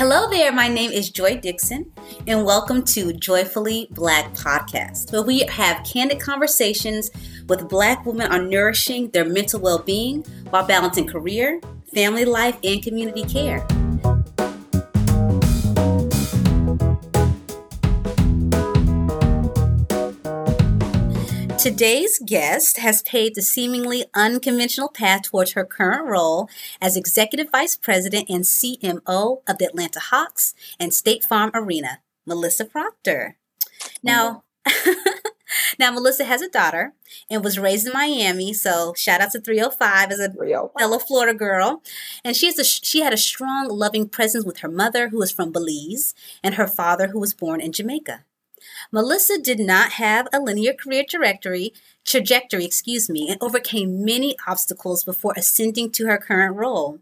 [0.00, 1.92] Hello there, my name is Joy Dixon,
[2.26, 7.10] and welcome to Joyfully Black Podcast, where we have candid conversations
[7.48, 11.60] with Black women on nourishing their mental well being while balancing career,
[11.92, 13.66] family life, and community care.
[21.60, 26.48] Today's guest has paved a seemingly unconventional path towards her current role
[26.80, 32.64] as Executive Vice President and CMO of the Atlanta Hawks and State Farm Arena, Melissa
[32.64, 33.36] Proctor.
[34.02, 34.44] Now,
[35.78, 36.94] now Melissa has a daughter
[37.28, 40.32] and was raised in Miami, so shout out to 305 as a
[40.78, 41.82] fellow Florida girl.
[42.24, 45.30] And she has a she had a strong, loving presence with her mother, who was
[45.30, 48.24] from Belize, and her father, who was born in Jamaica.
[48.92, 51.72] Melissa did not have a linear career trajectory,
[52.04, 56.98] trajectory, excuse me, and overcame many obstacles before ascending to her current role.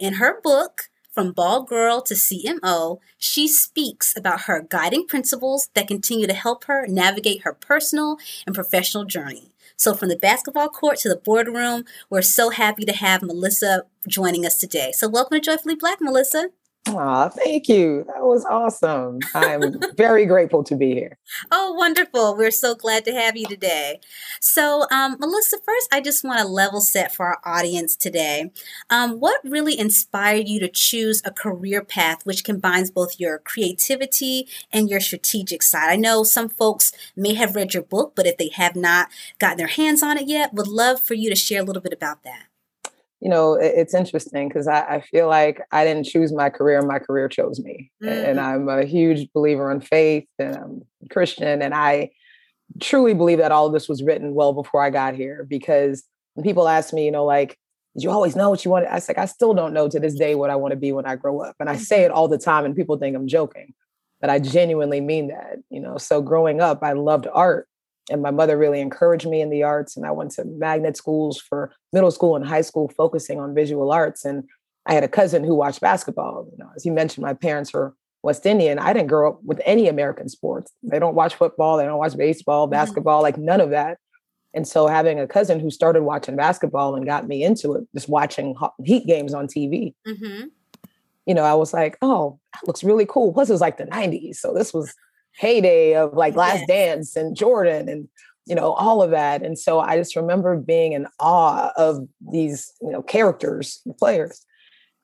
[0.00, 5.88] In her book, From Ball Girl to CMO, she speaks about her guiding principles that
[5.88, 9.52] continue to help her navigate her personal and professional journey.
[9.76, 14.46] So, from the basketball court to the boardroom, we're so happy to have Melissa joining
[14.46, 14.92] us today.
[14.92, 16.48] So, welcome to Joyfully Black, Melissa.
[16.88, 18.04] Aw, thank you.
[18.06, 19.18] That was awesome.
[19.34, 21.18] I'm very grateful to be here.
[21.50, 22.36] Oh, wonderful.
[22.36, 24.00] We're so glad to have you today.
[24.40, 28.52] So, um, Melissa, first, I just want to level set for our audience today.
[28.88, 34.48] Um, what really inspired you to choose a career path which combines both your creativity
[34.72, 35.90] and your strategic side?
[35.90, 39.58] I know some folks may have read your book, but if they have not gotten
[39.58, 42.24] their hands on it yet, would love for you to share a little bit about
[42.24, 42.47] that
[43.20, 47.00] you know, it's interesting because I, I, feel like I didn't choose my career, my
[47.00, 47.90] career chose me.
[48.02, 48.28] Mm.
[48.28, 51.60] And I'm a huge believer in faith and I'm Christian.
[51.60, 52.10] And I
[52.80, 56.44] truly believe that all of this was written well before I got here because when
[56.44, 57.58] people ask me, you know, like,
[57.96, 58.90] did you always know what you wanted?
[58.90, 60.92] I was like, I still don't know to this day what I want to be
[60.92, 61.56] when I grow up.
[61.58, 63.74] And I say it all the time and people think I'm joking,
[64.20, 65.98] but I genuinely mean that, you know.
[65.98, 67.67] So growing up, I loved art
[68.10, 71.40] and my mother really encouraged me in the arts and i went to magnet schools
[71.40, 74.44] for middle school and high school focusing on visual arts and
[74.86, 77.94] i had a cousin who watched basketball you know as you mentioned my parents were
[78.22, 81.84] west indian i didn't grow up with any american sports they don't watch football they
[81.84, 82.72] don't watch baseball mm-hmm.
[82.72, 83.24] basketball mm-hmm.
[83.24, 83.98] like none of that
[84.54, 88.08] and so having a cousin who started watching basketball and got me into it just
[88.08, 90.46] watching heat games on tv mm-hmm.
[91.26, 93.84] you know i was like oh that looks really cool plus it was like the
[93.84, 94.94] 90s so this was
[95.38, 98.08] heyday of like Last Dance and Jordan and
[98.44, 99.42] you know all of that.
[99.42, 104.44] And so i just remember being in awe of these you know characters players.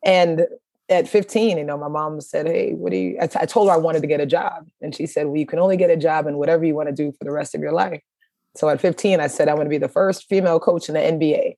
[0.05, 0.47] And
[0.91, 3.69] at 15 you know my mom said hey what do you I, t- I told
[3.69, 4.67] her i wanted to get a job.
[4.83, 6.95] And she said well you can only get a job in whatever you want to
[6.95, 8.03] do for the rest of your life.
[8.57, 11.01] So at 15 i said "I'm going to be the first female coach in the
[11.01, 11.57] nba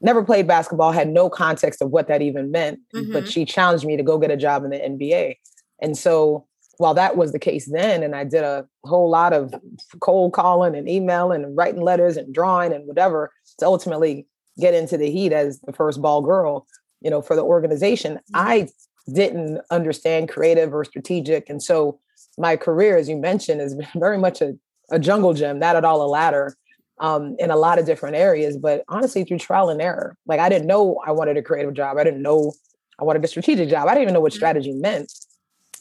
[0.00, 3.12] never played basketball had no context of what that even meant mm-hmm.
[3.12, 5.36] but she challenged me to go get a job in the nba
[5.80, 6.46] and so
[6.78, 9.54] while that was the case then, and I did a whole lot of
[10.00, 14.26] cold calling and emailing and writing letters and drawing and whatever to ultimately
[14.58, 16.66] get into the heat as the first ball girl,
[17.00, 18.36] you know, for the organization, mm-hmm.
[18.36, 18.68] I
[19.12, 21.48] didn't understand creative or strategic.
[21.48, 22.00] And so
[22.38, 24.54] my career, as you mentioned, has been very much a,
[24.90, 26.56] a jungle gym, not at all a ladder
[26.98, 30.16] um, in a lot of different areas, but honestly through trial and error.
[30.26, 31.98] Like I didn't know I wanted a creative job.
[31.98, 32.52] I didn't know
[32.98, 33.86] I wanted a strategic job.
[33.86, 34.38] I didn't even know what mm-hmm.
[34.38, 35.12] strategy meant.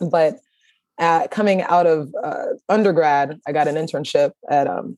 [0.01, 0.39] But
[0.97, 4.97] at, coming out of uh, undergrad, I got an internship at um,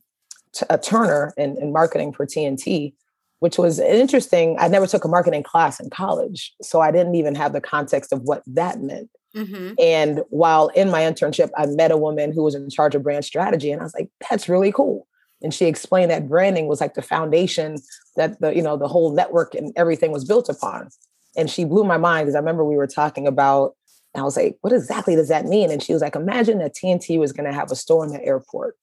[0.52, 2.92] t- a Turner in, in marketing for TNT,
[3.40, 4.56] which was interesting.
[4.58, 8.12] I never took a marketing class in college, so I didn't even have the context
[8.12, 9.10] of what that meant.
[9.36, 9.74] Mm-hmm.
[9.78, 13.24] And while in my internship, I met a woman who was in charge of brand
[13.24, 15.06] strategy, and I was like, "That's really cool."
[15.42, 17.76] And she explained that branding was like the foundation
[18.16, 20.88] that the you know the whole network and everything was built upon.
[21.36, 23.74] And she blew my mind because I remember we were talking about
[24.14, 25.70] I was like, what exactly does that mean?
[25.70, 28.24] And she was like, imagine that TNT was going to have a store in the
[28.24, 28.76] airport.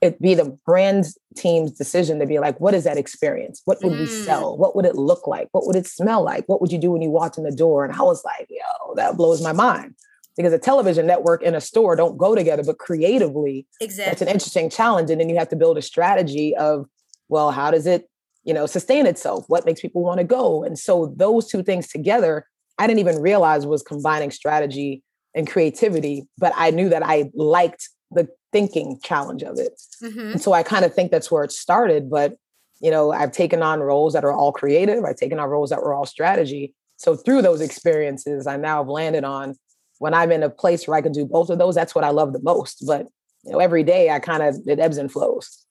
[0.00, 1.06] It'd be the brand
[1.36, 3.60] team's decision to be like, what is that experience?
[3.64, 4.00] What would mm.
[4.00, 4.56] we sell?
[4.56, 5.48] What would it look like?
[5.52, 6.48] What would it smell like?
[6.48, 7.84] What would you do when you walked in the door?
[7.84, 9.94] And I was like, yo, that blows my mind.
[10.36, 14.10] Because a television network and a store don't go together, but creatively, exactly.
[14.10, 15.10] that's an interesting challenge.
[15.10, 16.86] And then you have to build a strategy of,
[17.28, 18.08] well, how does it,
[18.44, 19.44] you know, sustain itself?
[19.48, 20.64] What makes people want to go?
[20.64, 22.46] And so those two things together
[22.80, 25.02] I didn't even realize was combining strategy
[25.34, 29.80] and creativity, but I knew that I liked the thinking challenge of it.
[30.02, 30.32] Mm-hmm.
[30.32, 32.10] And so I kind of think that's where it started.
[32.10, 32.36] But,
[32.80, 35.82] you know, I've taken on roles that are all creative, I've taken on roles that
[35.82, 36.74] were all strategy.
[36.96, 39.56] So through those experiences, I now have landed on
[39.98, 42.10] when I'm in a place where I can do both of those, that's what I
[42.10, 42.84] love the most.
[42.86, 43.06] But,
[43.44, 45.66] you know, every day I kind of, it ebbs and flows.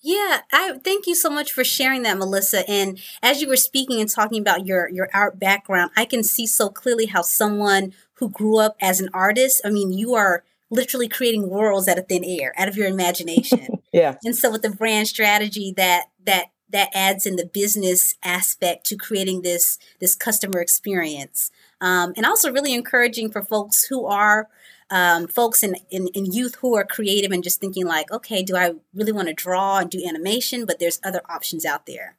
[0.00, 2.68] Yeah, I thank you so much for sharing that, Melissa.
[2.68, 6.46] And as you were speaking and talking about your your art background, I can see
[6.46, 11.08] so clearly how someone who grew up as an artist, I mean, you are literally
[11.08, 13.82] creating worlds out of thin air, out of your imagination.
[13.92, 14.16] yeah.
[14.24, 18.96] And so with the brand strategy that that that adds in the business aspect to
[18.96, 21.50] creating this this customer experience
[21.80, 24.48] um, and also really encouraging for folks who are
[24.92, 28.56] um, folks in, in, in youth who are creative and just thinking like okay do
[28.56, 32.16] i really want to draw and do animation but there's other options out there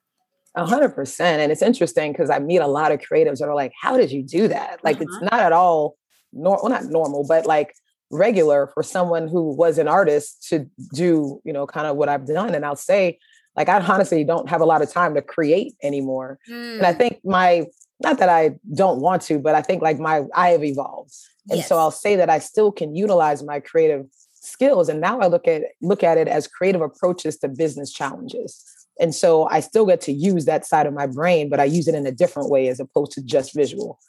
[0.55, 3.55] a hundred percent and it's interesting because i meet a lot of creatives that are
[3.55, 5.05] like how did you do that like uh-huh.
[5.07, 5.95] it's not at all
[6.33, 7.73] nor- well not normal but like
[8.09, 12.27] regular for someone who was an artist to do you know kind of what i've
[12.27, 13.17] done and i'll say
[13.55, 16.39] like I honestly don't have a lot of time to create anymore.
[16.49, 16.77] Mm.
[16.77, 16.97] And I mm.
[16.97, 17.65] think my
[18.01, 21.13] not that I don't want to, but I think like my I have evolved.
[21.49, 21.67] And yes.
[21.67, 24.89] so I'll say that I still can utilize my creative skills.
[24.89, 28.63] And now I look at look at it as creative approaches to business challenges.
[28.99, 31.87] And so I still get to use that side of my brain, but I use
[31.87, 33.99] it in a different way as opposed to just visual.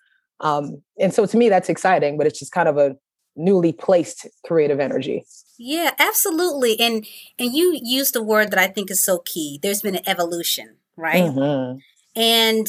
[0.40, 2.96] Um, and so to me, that's exciting, but it's just kind of a
[3.36, 5.24] newly placed creative energy.
[5.58, 6.78] Yeah, absolutely.
[6.78, 7.06] And
[7.38, 9.58] and you used a word that I think is so key.
[9.62, 11.24] There's been an evolution, right?
[11.24, 11.78] Mm-hmm.
[12.16, 12.66] And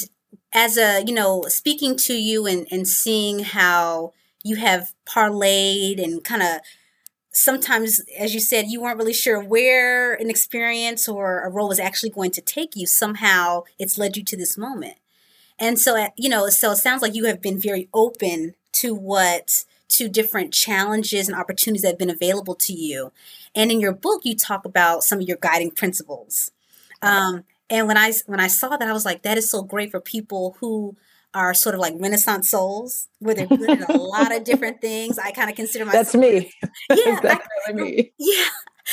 [0.53, 4.13] as a, you know, speaking to you and, and seeing how
[4.45, 6.59] you have parlayed and kind of
[7.31, 11.79] sometimes, as you said, you weren't really sure where an experience or a role was
[11.79, 12.85] actually going to take you.
[12.85, 14.97] Somehow it's led you to this moment.
[15.57, 19.65] And so, you know, so it sounds like you have been very open to what
[19.87, 23.11] to different challenges and opportunities that have been available to you.
[23.55, 26.51] And in your book, you talk about some of your guiding principles.
[27.01, 29.89] Um, and when I when I saw that, I was like, that is so great
[29.89, 30.95] for people who
[31.35, 35.19] are sort of like Renaissance souls, where they're good at a lot of different things.
[35.19, 36.11] I kind of consider myself.
[36.11, 36.51] That's me.
[36.89, 38.11] Yeah, That's I, me.
[38.19, 38.45] Yeah.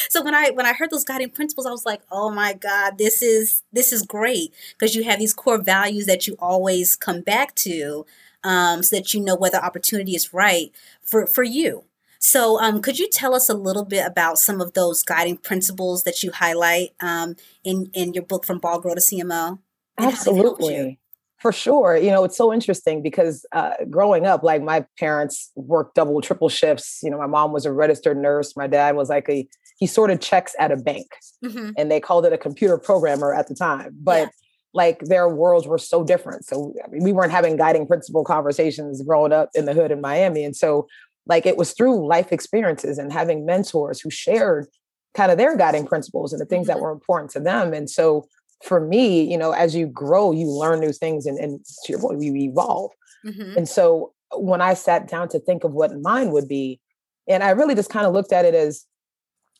[0.09, 2.99] So when I when I heard those guiding principles, I was like, oh my God,
[2.99, 7.21] this is this is great because you have these core values that you always come
[7.21, 8.06] back to
[8.45, 10.73] um, so that you know whether opportunity is right
[11.03, 11.85] for, for you.
[12.19, 16.05] So, um, could you tell us a little bit about some of those guiding principles
[16.05, 17.35] that you highlight um,
[17.65, 19.59] in in your book from Ball Girl to CMO?
[19.99, 21.00] Absolutely,
[21.43, 21.97] for sure.
[21.97, 26.49] You know, it's so interesting because uh, growing up, like my parents worked double, triple
[26.49, 27.00] shifts.
[27.03, 28.56] You know, my mom was a registered nurse.
[28.56, 29.47] My dad was like a
[29.79, 31.09] he sorted checks at a bank,
[31.44, 31.71] mm-hmm.
[31.77, 33.97] and they called it a computer programmer at the time.
[34.00, 34.29] But yeah
[34.75, 36.44] like their worlds were so different.
[36.44, 40.00] So I mean, we weren't having guiding principle conversations growing up in the hood in
[40.00, 40.45] Miami.
[40.45, 40.87] And so
[41.27, 44.67] like it was through life experiences and having mentors who shared
[45.15, 46.79] kind of their guiding principles and the things mm-hmm.
[46.79, 47.73] that were important to them.
[47.75, 48.27] And so
[48.62, 52.00] for me, you know, as you grow, you learn new things and, and to your
[52.00, 52.93] point, you evolve.
[53.26, 53.59] Mm-hmm.
[53.59, 56.81] And so when I sat down to think of what mine would be,
[57.29, 58.85] and I really just kind of looked at it as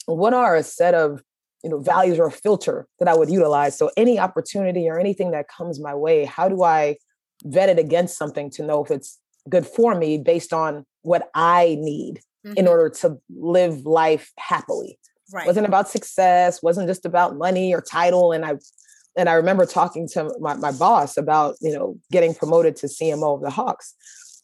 [0.07, 1.23] what are a set of
[1.63, 5.31] you know values or a filter that i would utilize so any opportunity or anything
[5.31, 6.97] that comes my way how do i
[7.45, 9.19] vet it against something to know if it's
[9.49, 12.55] good for me based on what i need mm-hmm.
[12.57, 14.99] in order to live life happily
[15.33, 15.47] right.
[15.47, 18.55] wasn't about success wasn't just about money or title and i
[19.17, 23.37] and i remember talking to my, my boss about you know getting promoted to cmo
[23.37, 23.95] of the hawks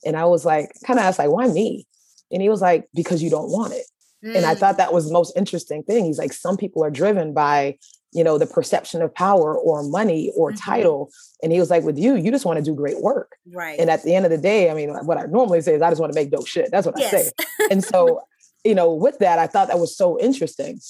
[0.05, 1.87] and i was like kind of asked like why me
[2.31, 3.87] and he was like because you don't want it
[4.25, 4.37] Mm.
[4.37, 4.79] And I thought mm.
[4.79, 6.05] that was the most interesting thing.
[6.05, 7.79] He's like, some people are driven by,
[8.13, 10.59] you know, the perception of power or money or mm-hmm.
[10.59, 11.11] title.
[11.43, 13.37] And he was like, with you, you just want to do great work.
[13.53, 13.79] Right.
[13.79, 15.91] And at the end of the day, I mean, what I normally say is I
[15.91, 16.71] just want to make dope shit.
[16.71, 17.15] That's what yes.
[17.15, 17.31] I say.
[17.71, 18.23] and so,
[18.65, 20.81] you know, with that, I thought that was so interesting.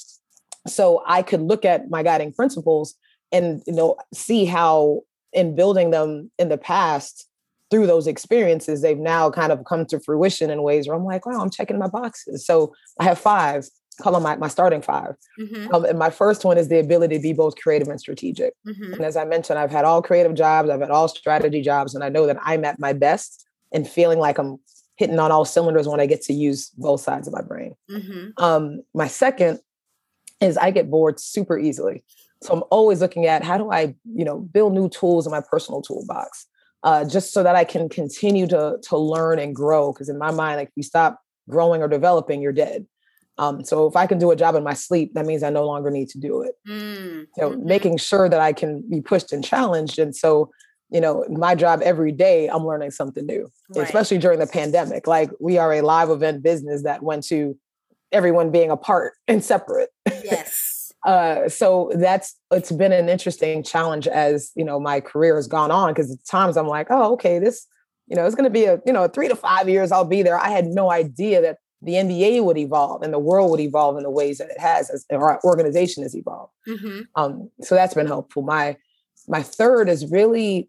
[0.66, 2.94] So I could look at my guiding principles
[3.32, 7.28] and, you know, see how in building them in the past,
[7.70, 11.26] through those experiences, they've now kind of come to fruition in ways where I'm like,
[11.26, 12.46] wow, I'm checking my boxes.
[12.46, 13.68] So I have five,
[14.00, 15.74] call them my, my starting 5 mm-hmm.
[15.74, 18.54] um, and my first one is the ability to be both creative and strategic.
[18.66, 18.94] Mm-hmm.
[18.94, 22.02] And as I mentioned, I've had all creative jobs, I've had all strategy jobs, and
[22.02, 24.58] I know that I'm at my best and feeling like I'm
[24.96, 27.74] hitting on all cylinders when I get to use both sides of my brain.
[27.90, 28.42] Mm-hmm.
[28.42, 29.60] Um, my second
[30.40, 32.04] is I get bored super easily.
[32.42, 35.40] So I'm always looking at how do I, you know, build new tools in my
[35.40, 36.46] personal toolbox
[36.82, 39.92] uh, just so that I can continue to to learn and grow.
[39.92, 42.86] Because in my mind, like if you stop growing or developing, you're dead.
[43.38, 45.64] Um, so if I can do a job in my sleep, that means I no
[45.64, 46.54] longer need to do it.
[46.68, 47.26] Mm.
[47.36, 47.66] So mm-hmm.
[47.66, 49.98] making sure that I can be pushed and challenged.
[50.00, 50.50] And so,
[50.90, 53.84] you know, my job every day, I'm learning something new, right.
[53.84, 55.06] especially during the pandemic.
[55.06, 57.56] Like we are a live event business that went to
[58.10, 59.90] everyone being apart and separate.
[60.24, 60.77] Yes.
[61.04, 65.70] Uh, so that's it's been an interesting challenge as you know my career has gone
[65.70, 67.66] on because at times I'm like, oh, okay, this
[68.08, 70.22] you know it's going to be a you know three to five years I'll be
[70.22, 70.38] there.
[70.38, 74.02] I had no idea that the NBA would evolve and the world would evolve in
[74.02, 76.52] the ways that it has as our organization has evolved.
[76.66, 77.02] Mm-hmm.
[77.14, 78.42] Um, so that's been helpful.
[78.42, 78.76] My
[79.28, 80.68] my third is really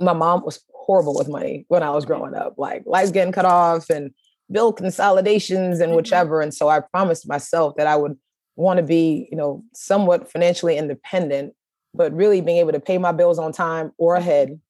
[0.00, 3.46] my mom was horrible with money when I was growing up, like lights getting cut
[3.46, 4.12] off and
[4.50, 5.96] bill consolidations and mm-hmm.
[5.96, 6.40] whichever.
[6.40, 8.18] And so I promised myself that I would
[8.56, 11.54] want to be, you know, somewhat financially independent,
[11.92, 14.60] but really being able to pay my bills on time or ahead.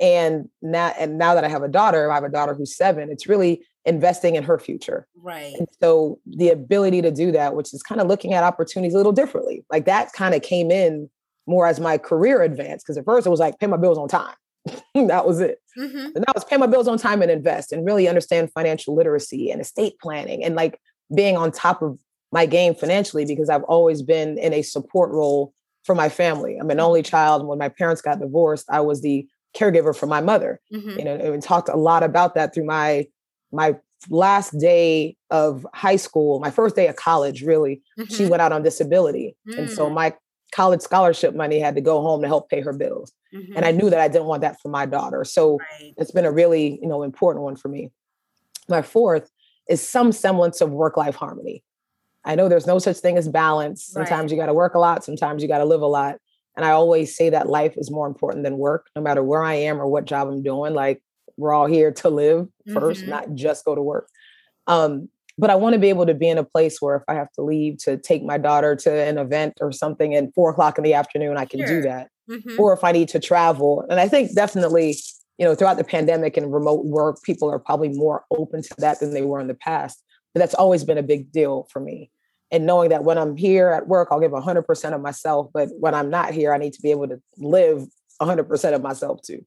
[0.00, 3.10] And now, and now that I have a daughter, I have a daughter who's seven.
[3.10, 5.06] It's really investing in her future.
[5.16, 5.54] Right.
[5.58, 8.96] And so the ability to do that, which is kind of looking at opportunities a
[8.96, 11.10] little differently, like that kind of came in
[11.46, 12.86] more as my career advanced.
[12.86, 14.34] Because at first it was like pay my bills on time.
[14.94, 15.58] that was it.
[15.78, 15.98] Mm-hmm.
[16.14, 19.50] And that was pay my bills on time and invest and really understand financial literacy
[19.50, 20.80] and estate planning and like
[21.14, 21.98] being on top of
[22.32, 25.52] my game financially because I've always been in a support role
[25.84, 26.56] for my family.
[26.56, 26.86] I'm an mm-hmm.
[26.86, 27.42] only child.
[27.42, 30.60] And When my parents got divorced, I was the caregiver for my mother.
[30.72, 30.98] Mm-hmm.
[30.98, 33.06] You know, and talked a lot about that through my
[33.52, 33.76] my
[34.08, 38.12] last day of high school, my first day of college, really, mm-hmm.
[38.14, 39.36] she went out on disability.
[39.46, 39.58] Mm.
[39.58, 39.94] And so mm.
[39.94, 40.14] my
[40.54, 43.12] college scholarship money had to go home to help pay her bills.
[43.34, 43.56] Mm-hmm.
[43.56, 45.24] And I knew that I didn't want that for my daughter.
[45.24, 45.92] So right.
[45.96, 47.90] it's been a really, you know, important one for me.
[48.68, 49.30] My fourth
[49.68, 51.62] is some semblance of work-life harmony.
[52.24, 53.84] I know there's no such thing as balance.
[53.84, 54.30] Sometimes right.
[54.30, 56.16] you got to work a lot, sometimes you got to live a lot.
[56.56, 59.54] And I always say that life is more important than work, no matter where I
[59.54, 60.74] am or what job I'm doing.
[60.74, 61.02] Like
[61.36, 63.10] we're all here to live 1st mm-hmm.
[63.10, 64.08] not just go to work.
[64.66, 65.08] Um,
[65.38, 67.32] but I want to be able to be in a place where if I have
[67.32, 70.84] to leave to take my daughter to an event or something at four o'clock in
[70.84, 71.80] the afternoon, I can sure.
[71.80, 72.10] do that.
[72.28, 72.60] Mm-hmm.
[72.60, 73.84] Or if I need to travel.
[73.88, 74.96] And I think definitely,
[75.38, 79.00] you know, throughout the pandemic and remote work, people are probably more open to that
[79.00, 80.02] than they were in the past.
[80.34, 82.10] But that's always been a big deal for me.
[82.50, 85.50] And knowing that when I'm here at work, I'll give 100% of myself.
[85.52, 87.86] But when I'm not here, I need to be able to live
[88.20, 89.44] 100% of myself too.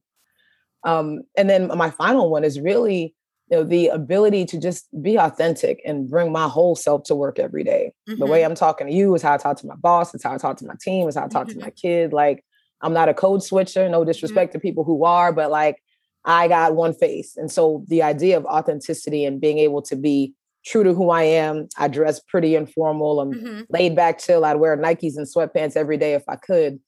[0.84, 3.14] Um, and then my final one is really
[3.50, 7.38] you know the ability to just be authentic and bring my whole self to work
[7.38, 7.92] every day.
[8.08, 8.20] Mm-hmm.
[8.20, 8.50] The way mm-hmm.
[8.50, 10.14] I'm talking to you is how I talk to my boss.
[10.14, 11.06] It's how I talk to my team.
[11.08, 11.58] It's how I talk mm-hmm.
[11.58, 11.88] to my mm-hmm.
[11.88, 12.12] kid.
[12.12, 12.44] Like
[12.80, 13.88] I'm not a code switcher.
[13.88, 14.08] No mm-hmm.
[14.08, 14.58] disrespect mm-hmm.
[14.58, 15.82] to people who are, but like
[16.24, 17.36] I got one face.
[17.36, 20.32] And so the idea of authenticity and being able to be
[20.64, 21.68] true to who I am.
[21.76, 23.20] I dress pretty informal.
[23.20, 24.44] I'm laid back, chill.
[24.44, 26.80] I'd wear Nikes and sweatpants every day if I could.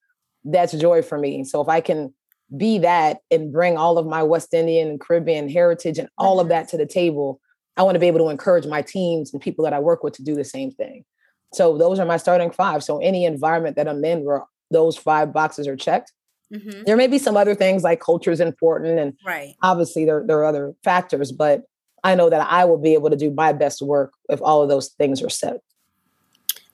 [0.45, 1.45] That's joy for me.
[1.45, 2.15] So if I can
[2.55, 6.45] be that and bring all of my West Indian and Caribbean heritage and all of
[6.45, 6.51] mm-hmm.
[6.51, 7.41] that to the table.
[7.77, 10.15] I want to be able to encourage my teams and people that I work with
[10.15, 11.05] to do the same thing.
[11.53, 12.83] So those are my starting five.
[12.83, 16.13] So any environment that I'm in where those five boxes are checked,
[16.53, 16.85] mm-hmm.
[16.85, 19.55] there may be some other things like culture is important and right.
[19.63, 21.63] obviously there, there are other factors, but
[22.07, 24.69] I know that I will be able to do my best work if all of
[24.69, 25.61] those things are set.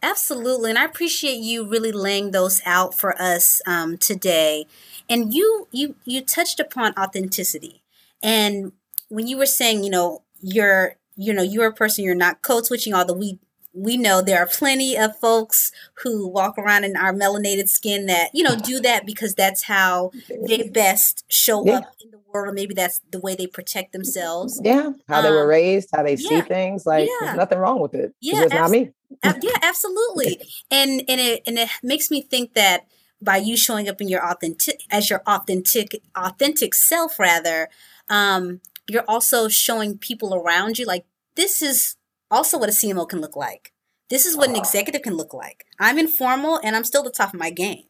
[0.02, 0.68] Absolutely.
[0.68, 4.66] And I appreciate you really laying those out for us um, today.
[5.08, 7.82] And you you you touched upon authenticity.
[8.22, 8.72] And
[9.08, 12.66] when you were saying, you know, you're you know, you're a person, you're not code
[12.66, 13.38] switching, although we
[13.74, 18.30] we know there are plenty of folks who walk around in our melanated skin that
[18.34, 20.10] you know do that because that's how
[20.46, 21.78] they best show yeah.
[21.78, 25.24] up in the world or maybe that's the way they protect themselves yeah how um,
[25.24, 26.28] they were um, raised how they yeah.
[26.28, 27.26] see things like yeah.
[27.26, 28.90] there's nothing wrong with it yeah it's not me
[29.24, 32.86] yeah absolutely and and it and it makes me think that
[33.20, 37.68] by you showing up in your authentic as your authentic authentic self rather
[38.10, 41.04] um you're also showing people around you like
[41.36, 41.96] this is
[42.32, 43.72] also what a CMO can look like.
[44.08, 45.64] This is what an executive can look like.
[45.78, 47.84] I'm informal and I'm still the top of my game.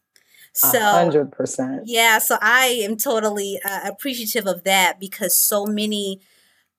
[0.52, 1.82] So, hundred percent.
[1.86, 2.18] Yeah.
[2.18, 6.20] So I am totally uh, appreciative of that because so many,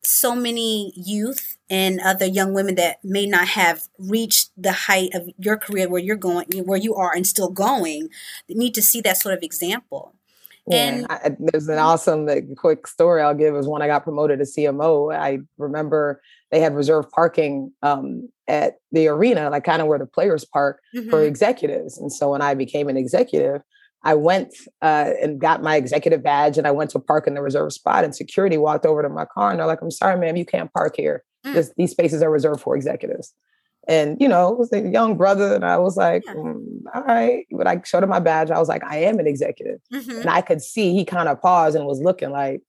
[0.03, 5.27] so many youth and other young women that may not have reached the height of
[5.39, 8.09] your career where you're going, where you are and still going,
[8.47, 10.13] need to see that sort of example.
[10.67, 14.03] Yeah, and I, there's an awesome like, quick story I'll give is when I got
[14.03, 15.13] promoted to CMO.
[15.13, 16.21] I remember
[16.53, 20.79] they had reserved parking um, at the arena, like kind of where the players park
[20.95, 21.09] mm-hmm.
[21.09, 21.97] for executives.
[21.97, 23.63] And so when I became an executive,
[24.03, 27.41] I went uh, and got my executive badge and I went to park in the
[27.41, 30.37] reserved spot and security walked over to my car and they're like, I'm sorry, ma'am,
[30.37, 31.23] you can't park here.
[31.43, 31.55] Mm.
[31.55, 33.33] This, these spaces are reserved for executives.
[33.87, 35.55] And, you know, it was a young brother.
[35.55, 36.35] And I was like, yeah.
[36.35, 37.47] mm, all right.
[37.49, 38.51] But I showed him my badge.
[38.51, 39.79] I was like, I am an executive.
[39.91, 40.21] Mm-hmm.
[40.21, 42.61] And I could see he kind of paused and was looking like,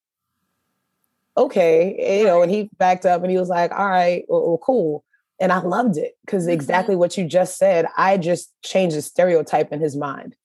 [1.37, 2.19] okay.
[2.19, 5.05] you know, and he backed up and he was like, all right, well, well cool.
[5.41, 6.53] And I loved it because mm-hmm.
[6.53, 10.37] exactly what you just said, I just changed the stereotype in his mind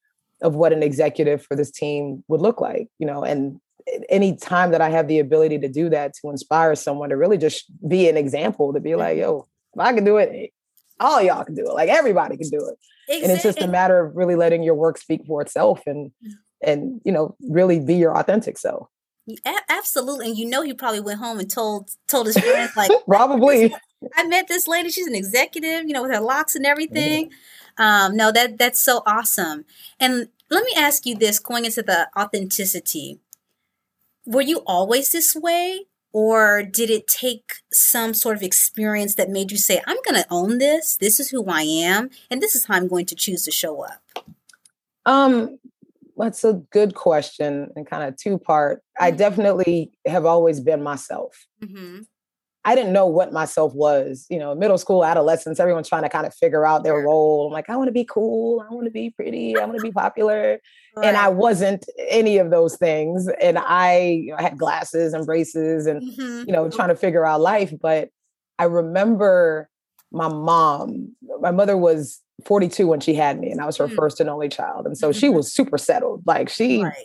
[0.41, 3.59] of what an executive for this team would look like, you know, and
[4.09, 7.37] any time that I have the ability to do that to inspire someone to really
[7.37, 10.51] just be an example to be like, yo, if I can do it,
[10.99, 11.73] all y'all can do it.
[11.73, 12.77] Like everybody can do it.
[13.07, 13.23] Exactly.
[13.23, 16.31] And it's just a matter of really letting your work speak for itself and mm.
[16.61, 18.87] and you know, really be your authentic self.
[19.69, 23.73] Absolutely, and you know he probably went home and told told his friends like probably.
[24.15, 24.89] I met this lady.
[24.89, 27.27] She's an executive, you know, with her locks and everything.
[27.27, 27.83] Mm-hmm.
[27.83, 29.65] Um, no, that that's so awesome.
[29.99, 33.19] And let me ask you this: going into the authenticity,
[34.25, 39.51] were you always this way, or did it take some sort of experience that made
[39.51, 40.97] you say, "I'm going to own this.
[40.97, 43.83] This is who I am, and this is how I'm going to choose to show
[43.83, 44.01] up"?
[45.05, 45.59] Um,
[46.19, 48.79] that's a good question and kind of two part.
[48.79, 49.05] Mm-hmm.
[49.05, 51.47] I definitely have always been myself.
[51.63, 52.01] Mm-hmm.
[52.65, 54.25] I didn't know what myself was.
[54.29, 57.47] You know, middle school, adolescence, everyone's trying to kind of figure out their role.
[57.47, 58.63] I'm like, I want to be cool.
[58.69, 59.57] I want to be pretty.
[59.57, 60.59] I want to be popular.
[60.95, 61.07] Right.
[61.07, 63.29] And I wasn't any of those things.
[63.41, 66.43] And I, you know, I had glasses and braces and, mm-hmm.
[66.47, 67.73] you know, trying to figure out life.
[67.81, 68.09] But
[68.59, 69.69] I remember
[70.11, 73.95] my mom, my mother was 42 when she had me, and I was her mm-hmm.
[73.95, 74.85] first and only child.
[74.85, 75.37] And so she mm-hmm.
[75.37, 76.23] was super settled.
[76.25, 76.95] Like she right.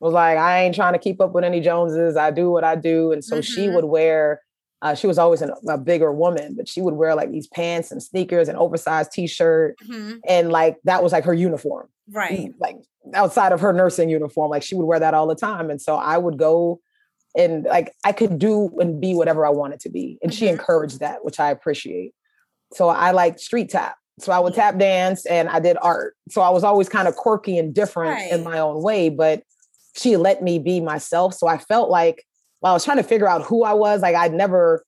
[0.00, 2.16] was like, I ain't trying to keep up with any Joneses.
[2.16, 3.12] I do what I do.
[3.12, 3.42] And so mm-hmm.
[3.42, 4.42] she would wear,
[4.82, 7.90] uh, she was always an, a bigger woman, but she would wear like these pants
[7.90, 9.76] and sneakers and oversized t-shirt.
[9.84, 10.18] Mm-hmm.
[10.26, 11.88] And like that was like her uniform.
[12.10, 12.52] Right.
[12.58, 12.76] Like
[13.14, 15.70] outside of her nursing uniform, like she would wear that all the time.
[15.70, 16.80] And so I would go
[17.36, 20.18] and like I could do and be whatever I wanted to be.
[20.22, 20.54] And she mm-hmm.
[20.54, 22.12] encouraged that, which I appreciate.
[22.72, 23.96] So I like street tap.
[24.22, 26.16] So I would tap dance and I did art.
[26.30, 28.32] So I was always kind of quirky and different right.
[28.32, 29.42] in my own way, but
[29.96, 31.34] she let me be myself.
[31.34, 32.24] So I felt like
[32.60, 34.84] while I was trying to figure out who I was, like I'd never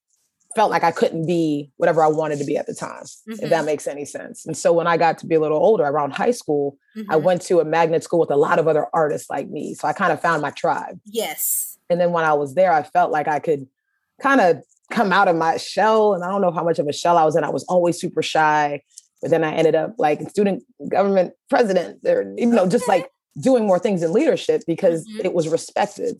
[0.54, 3.32] felt like I couldn't be whatever I wanted to be at the time, mm-hmm.
[3.32, 3.66] if that mm-hmm.
[3.66, 4.46] makes any sense.
[4.46, 7.10] And so when I got to be a little older, around high school, mm-hmm.
[7.10, 9.74] I went to a magnet school with a lot of other artists like me.
[9.74, 11.00] So I kind of found my tribe.
[11.06, 11.78] Yes.
[11.90, 13.66] And then when I was there, I felt like I could
[14.20, 16.14] kind of come out of my shell.
[16.14, 17.44] And I don't know how much of a shell I was in.
[17.44, 18.82] I was always super shy.
[19.22, 23.10] But then I ended up like student government president, or you know, just like
[23.40, 25.24] doing more things in leadership because mm-hmm.
[25.24, 26.16] it was respected.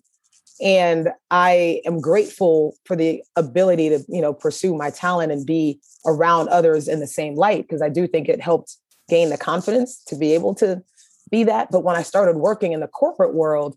[0.62, 5.80] And I am grateful for the ability to, you know, pursue my talent and be
[6.06, 8.76] around others in the same light because I do think it helped
[9.09, 10.82] gain the confidence to be able to
[11.30, 11.71] be that.
[11.71, 13.76] But when I started working in the corporate world,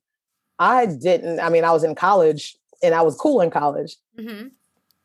[0.59, 3.95] I didn't, I mean, I was in college and I was cool in college.
[4.19, 4.47] Mm-hmm.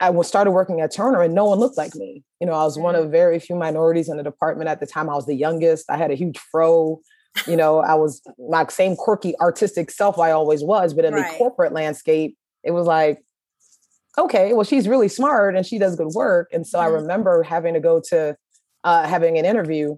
[0.01, 2.25] I was started working at Turner and no one looked like me.
[2.41, 5.11] You know, I was one of very few minorities in the department at the time.
[5.11, 5.91] I was the youngest.
[5.91, 7.01] I had a huge fro.
[7.47, 11.31] You know, I was my same quirky artistic self I always was, but in right.
[11.31, 13.23] the corporate landscape, it was like,
[14.19, 16.49] okay, well, she's really smart and she does good work.
[16.53, 16.83] And so mm.
[16.83, 16.95] I mm-hmm.
[17.03, 18.37] remember having to go to
[18.85, 19.97] uh, having an interview,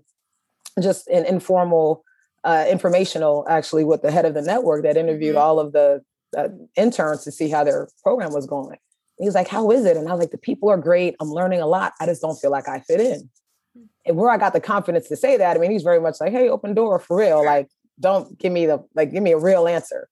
[0.80, 2.04] just an informal,
[2.44, 5.40] uh, informational, actually, with the head of the network that interviewed mm.
[5.40, 6.02] all of the
[6.36, 8.78] uh, interns to see how their program was going.
[9.22, 9.96] He was like, How is it?
[9.96, 11.16] And I was like, The people are great.
[11.20, 11.92] I'm learning a lot.
[12.00, 13.30] I just don't feel like I fit in.
[13.76, 13.84] Hmm.
[14.06, 16.32] And where I got the confidence to say that, I mean, he's very much like,
[16.32, 17.44] Hey, open door for real.
[17.44, 17.68] Like,
[18.00, 20.08] don't give me the, like, give me a real answer.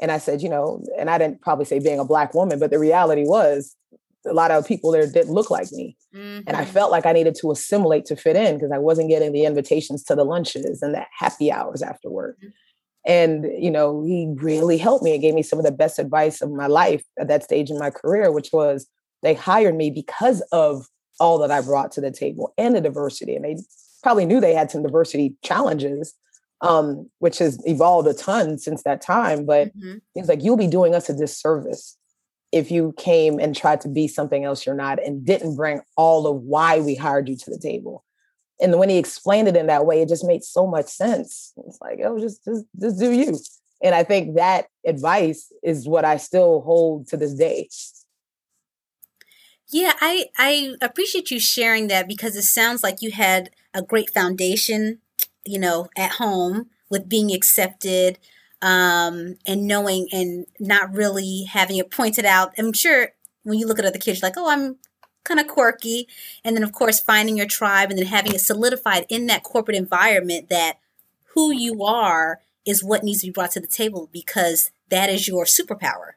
[0.00, 2.70] And I said, You know, and I didn't probably say being a Black woman, but
[2.70, 3.76] the reality was
[4.26, 5.96] a lot of people there didn't look like me.
[6.14, 6.42] Mm-hmm.
[6.46, 6.72] And I mm-hmm.
[6.72, 10.04] felt like I needed to assimilate to fit in because I wasn't getting the invitations
[10.04, 12.36] to the lunches and the happy hours after work.
[12.38, 12.48] Mm-hmm.
[13.06, 16.42] And, you know, he really helped me and gave me some of the best advice
[16.42, 18.86] of my life at that stage in my career, which was
[19.22, 20.86] they hired me because of
[21.18, 23.34] all that I brought to the table and the diversity.
[23.34, 23.56] And they
[24.02, 26.14] probably knew they had some diversity challenges,
[26.60, 29.46] um, which has evolved a ton since that time.
[29.46, 29.98] But mm-hmm.
[30.14, 31.96] he was like, you'll be doing us a disservice
[32.52, 36.26] if you came and tried to be something else you're not and didn't bring all
[36.26, 38.04] of why we hired you to the table
[38.60, 41.52] and when he explained it in that way, it just made so much sense.
[41.66, 43.38] It's like, oh, just just just do you.
[43.82, 47.68] And I think that advice is what I still hold to this day.
[49.68, 54.10] Yeah, I I appreciate you sharing that because it sounds like you had a great
[54.10, 54.98] foundation,
[55.44, 58.18] you know, at home with being accepted
[58.62, 62.52] um, and knowing and not really having it pointed out.
[62.58, 63.10] I'm sure
[63.44, 64.76] when you look at other kids, like, oh, I'm
[65.24, 66.08] kind of quirky.
[66.44, 69.76] And then, of course, finding your tribe and then having it solidified in that corporate
[69.76, 70.78] environment that
[71.34, 75.26] who you are is what needs to be brought to the table because that is
[75.26, 76.12] your superpower.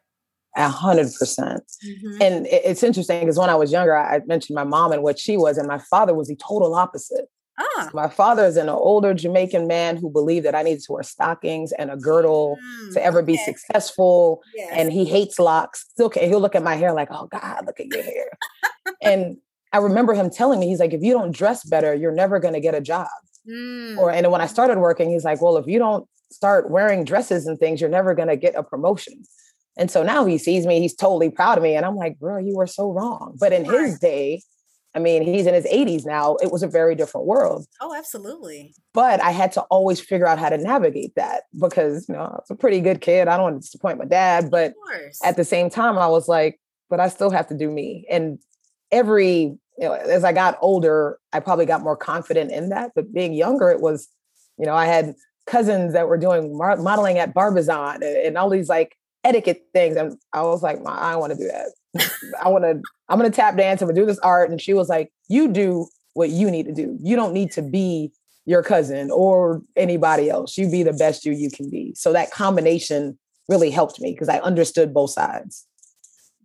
[0.55, 1.63] A hundred percent.
[1.85, 2.21] Mm-hmm.
[2.21, 5.35] And it's interesting because when I was younger, I mentioned my mom and what she
[5.35, 7.25] was, and my father was the total opposite.
[7.57, 7.89] Ah.
[7.93, 11.71] My father is an older Jamaican man who believed that I needed to wear stockings
[11.73, 13.33] and a girdle mm, to ever okay.
[13.33, 14.41] be successful.
[14.55, 14.71] Yes.
[14.73, 15.85] And he hates locks.
[15.91, 18.29] Still, he'll look at my hair like, "Oh God, look at your hair."
[19.01, 19.37] and
[19.71, 22.55] I remember him telling me, he's like, "If you don't dress better, you're never going
[22.55, 23.07] to get a job."
[23.47, 23.97] Mm.
[23.97, 27.45] Or and when I started working, he's like, "Well, if you don't start wearing dresses
[27.45, 29.23] and things, you're never going to get a promotion."
[29.77, 32.39] And so now he sees me, he's totally proud of me, and I'm like, "Bro,
[32.39, 34.41] you were so wrong." But in his day,
[34.95, 36.35] I mean, he's in his 80s now.
[36.35, 37.65] It was a very different world.
[37.81, 38.75] Oh, absolutely.
[38.93, 42.35] But I had to always figure out how to navigate that because, you know, I
[42.35, 43.27] was a pretty good kid.
[43.27, 44.51] I don't want to disappoint my dad.
[44.51, 44.73] But
[45.23, 48.05] at the same time, I was like, but I still have to do me.
[48.09, 48.37] And
[48.91, 52.91] every, you know, as I got older, I probably got more confident in that.
[52.93, 54.07] But being younger, it was,
[54.59, 55.15] you know, I had
[55.47, 59.95] cousins that were doing modeling at Barbizon and, all these like etiquette things.
[59.95, 61.71] And I was like, I don't want to do that.
[62.43, 63.81] I want to, I'm going to tap dance.
[63.81, 64.49] I'm going to do this art.
[64.49, 66.97] And she was like, you do what you need to do.
[67.01, 68.11] You don't need to be
[68.45, 70.57] your cousin or anybody else.
[70.57, 71.93] You be the best you you can be.
[71.95, 75.67] So that combination really helped me because I understood both sides.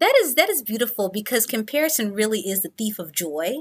[0.00, 3.56] That is that is beautiful because comparison really is the thief of joy.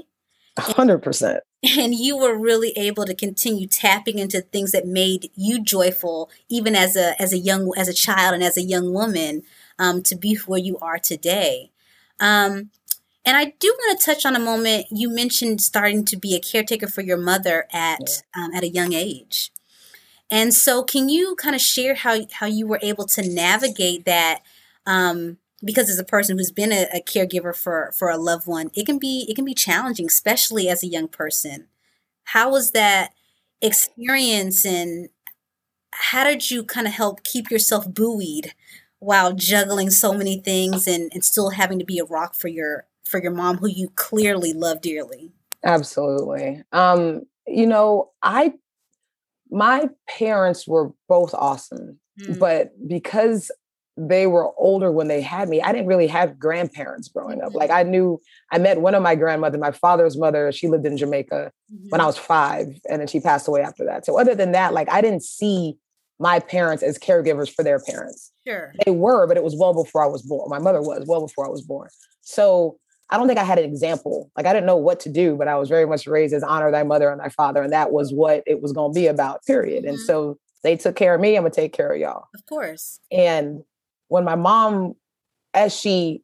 [0.58, 1.40] Hundred percent.
[1.76, 6.76] And you were really able to continue tapping into things that made you joyful, even
[6.76, 9.42] as a as a young as a child and as a young woman,
[9.78, 11.72] um, to be where you are today.
[12.20, 12.70] Um,
[13.24, 16.40] and I do want to touch on a moment you mentioned starting to be a
[16.40, 18.44] caretaker for your mother at yeah.
[18.44, 19.52] um, at a young age.
[20.30, 24.40] And so, can you kind of share how how you were able to navigate that?
[24.86, 28.70] Um, because as a person who's been a, a, caregiver for for a loved one,
[28.74, 31.66] it can be it can be challenging, especially as a young person.
[32.24, 33.12] How was that
[33.60, 35.08] experience, and
[35.90, 38.54] how did you kind of help keep yourself buoyed
[39.00, 42.86] while juggling so many things and, and still having to be a rock for your
[43.04, 45.32] for your mom, who you clearly love dearly?
[45.64, 46.62] Absolutely.
[46.72, 48.54] Um, you know, I
[49.50, 52.38] my parents were both awesome, mm.
[52.38, 53.50] but because
[53.98, 55.60] they were older when they had me.
[55.60, 57.54] I didn't really have grandparents growing up.
[57.54, 57.78] Like mm-hmm.
[57.78, 58.20] I knew
[58.52, 60.52] I met one of my grandmother, my father's mother.
[60.52, 61.88] She lived in Jamaica mm-hmm.
[61.88, 64.06] when I was five, and then she passed away after that.
[64.06, 65.76] So other than that, like I didn't see
[66.18, 68.32] my parents as caregivers for their parents.
[68.46, 70.48] Sure, they were, but it was well before I was born.
[70.50, 71.88] My mother was well before I was born.
[72.22, 72.78] So
[73.10, 74.30] I don't think I had an example.
[74.36, 76.70] Like I didn't know what to do, but I was very much raised as honor
[76.70, 79.44] thy mother and thy father, and that was what it was going to be about.
[79.46, 79.84] Period.
[79.84, 79.94] Mm-hmm.
[79.94, 81.36] And so they took care of me.
[81.36, 82.24] I'm gonna take care of y'all.
[82.34, 83.00] Of course.
[83.10, 83.62] And
[84.08, 84.94] when my mom,
[85.54, 86.22] as she,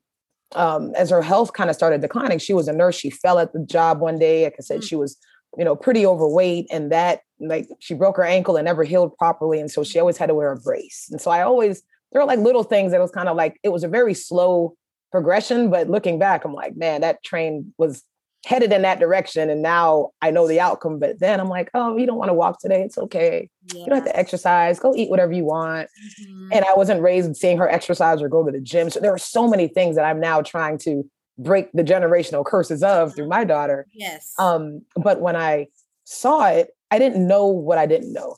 [0.54, 2.96] um, as her health kind of started declining, she was a nurse.
[2.96, 4.44] She fell at the job one day.
[4.44, 4.88] Like I said, mm.
[4.88, 5.16] she was,
[5.58, 9.60] you know, pretty overweight, and that like she broke her ankle and never healed properly,
[9.60, 11.08] and so she always had to wear a brace.
[11.10, 13.70] And so I always there were like little things that was kind of like it
[13.70, 14.76] was a very slow
[15.10, 18.02] progression, but looking back, I'm like, man, that train was
[18.44, 20.98] headed in that direction and now I know the outcome.
[20.98, 22.82] But then I'm like, oh, you don't want to walk today.
[22.82, 23.48] It's okay.
[23.72, 23.80] Yeah.
[23.80, 24.78] You don't have to exercise.
[24.78, 25.88] Go eat whatever you want.
[26.20, 26.48] Mm-hmm.
[26.52, 28.90] And I wasn't raised seeing her exercise or go to the gym.
[28.90, 32.82] So there are so many things that I'm now trying to break the generational curses
[32.82, 33.86] of through my daughter.
[33.92, 34.34] Yes.
[34.38, 35.68] Um, but when I
[36.04, 38.36] saw it, I didn't know what I didn't know.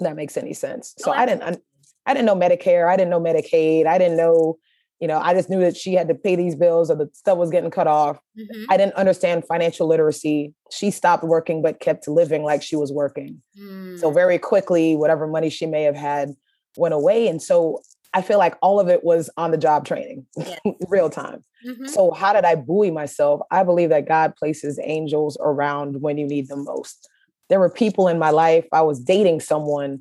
[0.00, 0.94] that makes any sense.
[0.98, 1.62] So oh, I didn't
[2.06, 2.88] I didn't know Medicare.
[2.88, 3.86] I didn't know Medicaid.
[3.86, 4.58] I didn't know
[5.00, 7.38] you know, I just knew that she had to pay these bills or the stuff
[7.38, 8.18] was getting cut off.
[8.38, 8.64] Mm-hmm.
[8.68, 10.54] I didn't understand financial literacy.
[10.72, 13.40] She stopped working but kept living like she was working.
[13.60, 14.00] Mm.
[14.00, 16.34] So very quickly, whatever money she may have had
[16.76, 17.28] went away.
[17.28, 17.80] And so
[18.14, 20.56] I feel like all of it was on the job training, yeah.
[20.88, 21.44] real time.
[21.66, 21.86] Mm-hmm.
[21.86, 23.40] So how did I buoy myself?
[23.50, 27.08] I believe that God places angels around when you need them most.
[27.48, 28.66] There were people in my life.
[28.72, 30.00] I was dating someone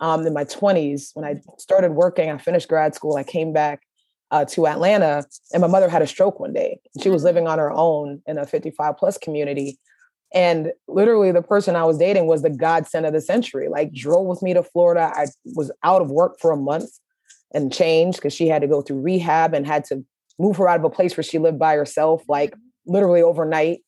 [0.00, 2.30] um, in my 20s when I started working.
[2.30, 3.16] I finished grad school.
[3.16, 3.82] I came back
[4.30, 6.78] uh, to Atlanta, and my mother had a stroke one day.
[7.02, 7.26] She was mm.
[7.26, 9.78] living on her own in a 55 plus community.
[10.34, 13.68] And literally, the person I was dating was the godsend of the century.
[13.68, 15.10] Like, drove with me to Florida.
[15.14, 16.90] I was out of work for a month
[17.52, 20.04] and changed because she had to go through rehab and had to
[20.38, 22.54] move her out of a place where she lived by herself, like
[22.86, 23.80] literally overnight,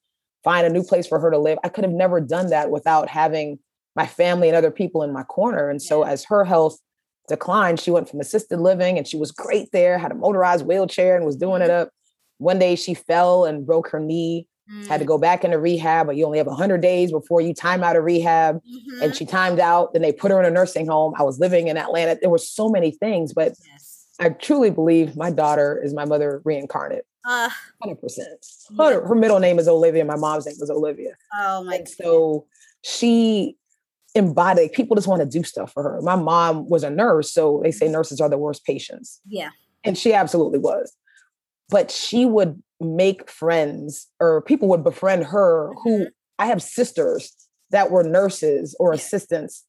[0.42, 1.58] find a new place for her to live.
[1.62, 3.58] I could have never done that without having
[3.96, 5.68] my family and other people in my corner.
[5.68, 6.78] And so, as her health
[7.30, 7.80] declined.
[7.80, 11.24] She went from assisted living and she was great there, had a motorized wheelchair and
[11.24, 11.82] was doing it mm-hmm.
[11.82, 11.90] up.
[12.36, 14.86] One day she fell and broke her knee, mm.
[14.86, 15.08] had to mm.
[15.08, 18.04] go back into rehab, but you only have 100 days before you time out of
[18.04, 18.56] rehab.
[18.56, 19.02] Mm-hmm.
[19.02, 19.92] And she timed out.
[19.92, 21.14] Then they put her in a nursing home.
[21.18, 22.18] I was living in Atlanta.
[22.20, 24.06] There were so many things, but yes.
[24.18, 27.06] I truly believe my daughter is my mother reincarnate.
[27.24, 27.50] Uh,
[27.84, 28.18] 100%.
[28.78, 30.04] Her, her middle name is Olivia.
[30.04, 31.16] My mom's name was Olivia.
[31.34, 31.78] Oh my.
[31.78, 31.88] god.
[31.88, 32.46] so
[32.82, 33.56] she
[34.14, 36.00] embodied, people just want to do stuff for her.
[36.02, 39.20] My mom was a nurse, so they say nurses are the worst patients.
[39.26, 39.50] Yeah.
[39.84, 40.96] And she absolutely was.
[41.68, 46.08] But she would make friends or people would befriend her who mm-hmm.
[46.38, 47.32] I have sisters
[47.70, 49.64] that were nurses or assistants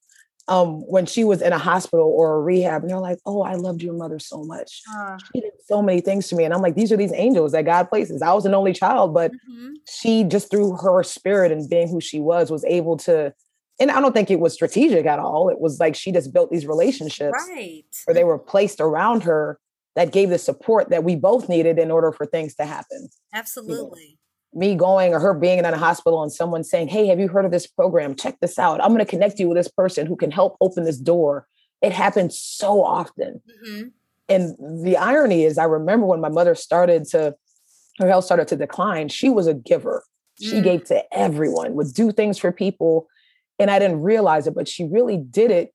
[0.48, 3.54] um, when she was in a hospital or a rehab, and they're like, "Oh, I
[3.54, 4.82] loved your mother so much.
[4.92, 7.52] Uh, she did so many things to me." And I'm like, "These are these angels
[7.52, 9.74] that God places." I was an only child, but mm-hmm.
[9.88, 13.32] she just through her spirit and being who she was, was able to
[13.80, 15.48] and I don't think it was strategic at all.
[15.48, 17.84] It was like she just built these relationships right.
[18.04, 19.58] where they were placed around her
[19.94, 23.08] that gave the support that we both needed in order for things to happen.
[23.34, 24.18] Absolutely.
[24.54, 27.44] me going or her being in a hospital and someone saying, Hey, have you heard
[27.44, 28.14] of this program?
[28.14, 28.82] Check this out.
[28.82, 31.46] I'm going to connect you with this person who can help open this door.
[31.82, 33.42] It happens so often.
[33.66, 33.88] Mm-hmm.
[34.28, 37.34] And the irony is, I remember when my mother started to,
[37.98, 40.04] her health started to decline, she was a giver.
[40.40, 40.64] She mm.
[40.64, 43.08] gave to everyone, would do things for people.
[43.58, 45.74] And I didn't realize it, but she really did it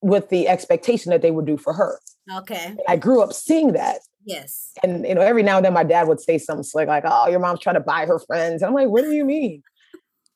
[0.00, 1.98] with the expectation that they would do for her.
[2.32, 2.76] Okay.
[2.88, 4.00] I grew up seeing that.
[4.24, 4.72] Yes.
[4.82, 7.28] And you know, every now and then my dad would say something slick like, "Oh,
[7.28, 9.62] your mom's trying to buy her friends." And I'm like, "What do you mean?"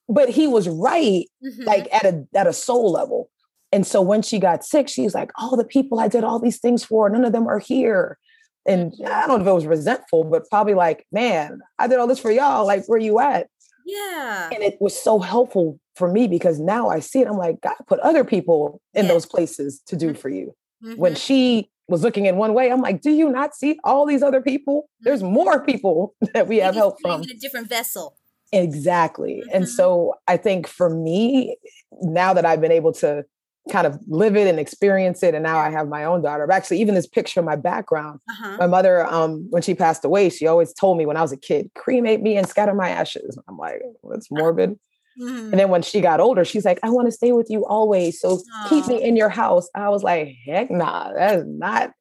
[0.09, 1.63] But he was right, mm-hmm.
[1.65, 3.31] like at a at a soul level.
[3.73, 6.61] And so when she got sick, she's like, "All the people I did all these
[6.61, 8.19] things for, none of them are here."
[8.67, 9.07] And mm-hmm.
[9.07, 12.21] I don't know if it was resentful, but probably like, "Man, I did all this
[12.21, 12.67] for y'all.
[12.67, 13.49] Like, where you at?"
[13.85, 14.51] Yeah.
[14.53, 17.27] And it was so helpful for me because now I see it.
[17.27, 19.13] I'm like, God put other people in yes.
[19.13, 20.17] those places to do mm-hmm.
[20.17, 20.55] for you.
[20.85, 21.01] Mm-hmm.
[21.01, 24.23] When she was looking in one way, I'm like, do you not see all these
[24.23, 24.89] other people?
[25.01, 25.35] There's mm-hmm.
[25.35, 27.23] more people that we have help from.
[27.23, 28.17] a different vessel.
[28.53, 29.43] Exactly.
[29.43, 29.57] Mm-hmm.
[29.57, 31.57] And so I think for me,
[32.01, 33.25] now that I've been able to
[33.71, 36.51] kind of live it and experience it, and now I have my own daughter.
[36.51, 38.57] Actually, even this picture in my background, uh-huh.
[38.61, 41.37] my mother, um, when she passed away, she always told me when I was a
[41.37, 43.39] kid, cremate me and scatter my ashes.
[43.49, 44.79] I'm like, that's morbid.
[45.19, 45.51] Mm-hmm.
[45.51, 48.21] And then when she got older, she's like, I want to stay with you always.
[48.21, 48.69] So Aww.
[48.69, 49.69] keep me in your house.
[49.75, 51.93] I was like, heck nah, that is not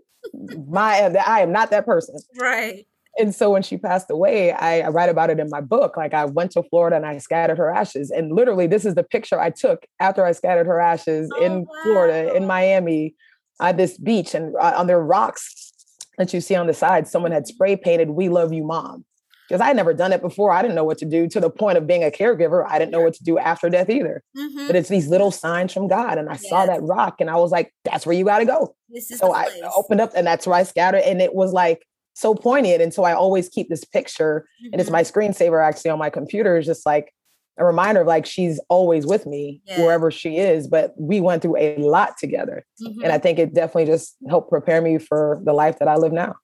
[0.68, 2.16] my, I am not that person.
[2.38, 2.86] Right.
[3.18, 5.98] And so when she passed away, I, I, write about it in my book.
[5.98, 8.12] Like I went to Florida and I scattered her ashes.
[8.12, 11.66] And literally, this is the picture I took after I scattered her ashes oh, in
[11.66, 11.84] wow.
[11.84, 13.16] Florida, in Miami,
[13.60, 14.36] at this beach.
[14.36, 15.74] And uh, on their rocks
[16.18, 19.06] that you see on the side, someone had spray painted, We love you, mom
[19.50, 20.52] because I had never done it before.
[20.52, 22.64] I didn't know what to do to the point of being a caregiver.
[22.70, 24.22] I didn't know what to do after death either.
[24.38, 24.68] Mm-hmm.
[24.68, 26.20] But it's these little signs from God.
[26.20, 26.48] And I yes.
[26.50, 28.76] saw that rock and I was like, that's where you got to go.
[29.00, 31.02] so I opened up and that's where I scattered.
[31.02, 31.84] And it was like
[32.14, 32.84] so poignant.
[32.84, 34.74] And so I always keep this picture mm-hmm.
[34.74, 35.20] and it's my mm-hmm.
[35.20, 37.12] screensaver actually on my computer is just like
[37.58, 39.82] a reminder of like she's always with me yeah.
[39.82, 40.68] wherever she is.
[40.68, 42.68] But we went through a lot together.
[42.84, 43.04] Mm-hmm.
[43.04, 46.14] And I think it definitely just helped prepare me for the life that I live
[46.14, 46.36] now.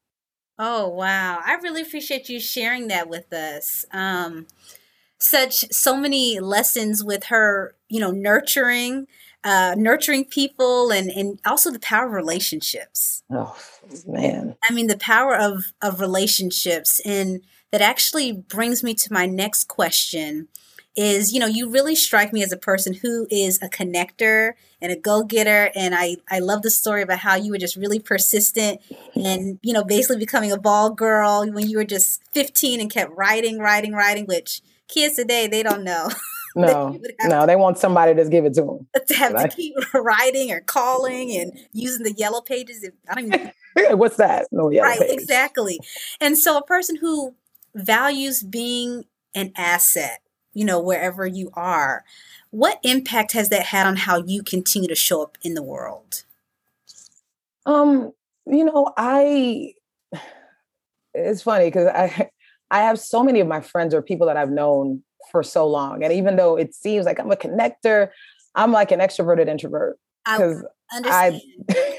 [0.57, 1.41] Oh, wow.
[1.45, 3.85] I really appreciate you sharing that with us.
[3.91, 4.47] Um,
[5.17, 9.07] such so many lessons with her, you know, nurturing,
[9.43, 13.23] uh, nurturing people and, and also the power of relationships.
[13.29, 13.57] Oh,
[14.05, 14.55] man.
[14.63, 17.01] I mean, the power of, of relationships.
[17.05, 17.41] And
[17.71, 20.47] that actually brings me to my next question
[20.95, 24.91] is you know you really strike me as a person who is a connector and
[24.91, 28.81] a go-getter and i i love the story about how you were just really persistent
[29.15, 33.11] and you know basically becoming a ball girl when you were just 15 and kept
[33.15, 36.09] writing writing writing which kids today they don't know
[36.55, 39.49] no no they want somebody to give it to them to have right?
[39.49, 43.51] to keep writing or calling and using the yellow pages i don't even
[43.97, 45.11] what's that no yellow right page.
[45.11, 45.79] exactly
[46.21, 47.35] and so a person who
[47.73, 49.03] values being
[49.33, 50.21] an asset
[50.55, 52.03] you know, wherever you are.
[52.49, 56.23] What impact has that had on how you continue to show up in the world?
[57.67, 58.11] Um,
[58.47, 59.73] you know, I
[61.13, 62.29] it's funny because I
[62.71, 66.03] I have so many of my friends or people that I've known for so long.
[66.03, 68.09] And even though it seems like I'm a connector,
[68.55, 69.99] I'm like an extroverted introvert.
[70.25, 71.41] Because I,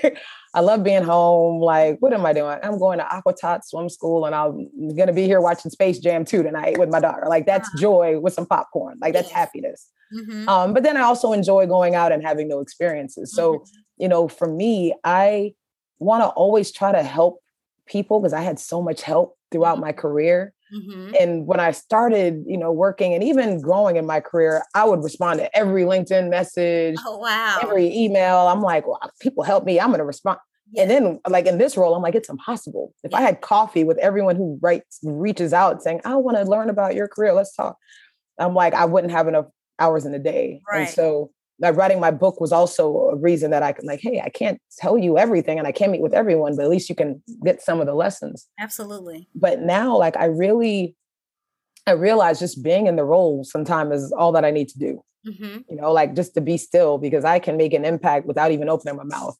[0.04, 0.12] I
[0.56, 1.60] I love being home.
[1.60, 2.58] Like, what am I doing?
[2.62, 6.24] I'm going to Aquatot swim school and I'm going to be here watching Space Jam
[6.24, 7.26] 2 tonight with my daughter.
[7.28, 7.78] Like, that's uh-huh.
[7.78, 8.96] joy with some popcorn.
[8.98, 9.36] Like, that's yes.
[9.36, 9.90] happiness.
[10.14, 10.48] Mm-hmm.
[10.48, 13.34] Um, but then I also enjoy going out and having new experiences.
[13.34, 13.64] So, mm-hmm.
[13.98, 15.52] you know, for me, I
[15.98, 17.42] want to always try to help
[17.84, 19.82] people because I had so much help throughout mm-hmm.
[19.82, 20.54] my career.
[20.74, 21.14] Mm-hmm.
[21.20, 25.02] And when I started, you know, working and even growing in my career, I would
[25.02, 27.58] respond to every LinkedIn message, oh, wow.
[27.62, 28.48] every email.
[28.48, 29.78] I'm like, well, people help me.
[29.78, 30.38] I'm going to respond.
[30.72, 30.82] Yeah.
[30.82, 32.92] And then, like in this role, I'm like, it's impossible.
[33.04, 33.18] If yeah.
[33.18, 36.96] I had coffee with everyone who writes, reaches out saying, I want to learn about
[36.96, 37.76] your career, let's talk.
[38.38, 39.46] I'm like, I wouldn't have enough
[39.78, 40.60] hours in a day.
[40.68, 40.80] Right.
[40.80, 44.28] And so writing my book was also a reason that I could like, hey, I
[44.28, 47.22] can't tell you everything and I can't meet with everyone, but at least you can
[47.44, 48.46] get some of the lessons.
[48.58, 49.28] Absolutely.
[49.34, 50.96] But now, like, I really,
[51.86, 55.02] I realize just being in the role sometimes is all that I need to do.
[55.26, 55.58] Mm-hmm.
[55.68, 58.68] You know, like just to be still because I can make an impact without even
[58.68, 59.36] opening my mouth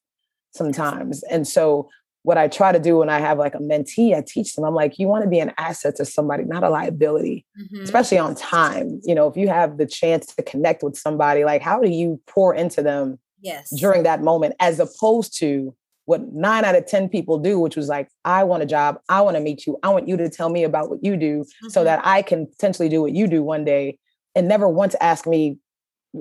[0.52, 1.22] sometimes.
[1.24, 1.88] And so
[2.27, 4.75] what I try to do when I have like a mentee, I teach them, I'm
[4.75, 7.85] like, you want to be an asset to somebody, not a liability, mm-hmm.
[7.85, 9.01] especially on time.
[9.05, 12.21] You know, if you have the chance to connect with somebody, like how do you
[12.27, 13.71] pour into them yes.
[13.79, 15.73] during that moment, as opposed to
[16.07, 18.99] what nine out of 10 people do, which was like, I want a job.
[19.09, 19.79] I want to meet you.
[19.85, 21.69] I want you to tell me about what you do mm-hmm.
[21.69, 24.01] so that I can potentially do what you do one day
[24.35, 25.59] and never once ask me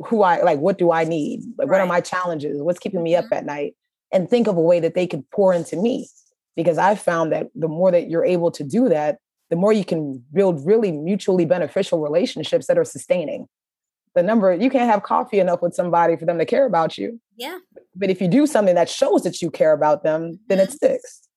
[0.06, 1.42] who I like, what do I need?
[1.58, 1.80] Like, right.
[1.80, 2.62] what are my challenges?
[2.62, 3.26] What's keeping me mm-hmm.
[3.26, 3.74] up at night?
[4.12, 6.08] And think of a way that they could pour into me
[6.56, 9.18] because i found that the more that you're able to do that
[9.50, 13.48] the more you can build really mutually beneficial relationships that are sustaining.
[14.16, 17.20] The number you can't have coffee enough with somebody for them to care about you.
[17.36, 17.60] Yeah.
[17.96, 20.74] But if you do something that shows that you care about them, then it mm-hmm.
[20.74, 21.28] sticks.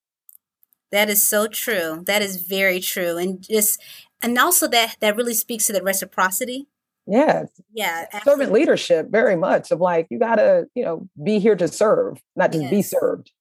[0.90, 2.02] That is so true.
[2.06, 3.18] That is very true.
[3.18, 3.82] And just
[4.22, 6.66] and also that that really speaks to the reciprocity.
[7.08, 7.44] Yeah.
[7.72, 8.06] Yeah.
[8.12, 8.30] Absolutely.
[8.30, 12.52] Servant leadership very much of like you gotta, you know, be here to serve, not
[12.52, 12.70] just yes.
[12.70, 13.32] be served.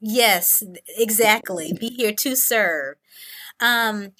[0.00, 0.62] yes,
[0.96, 1.72] exactly.
[1.72, 2.96] be here to serve.
[3.58, 4.12] Um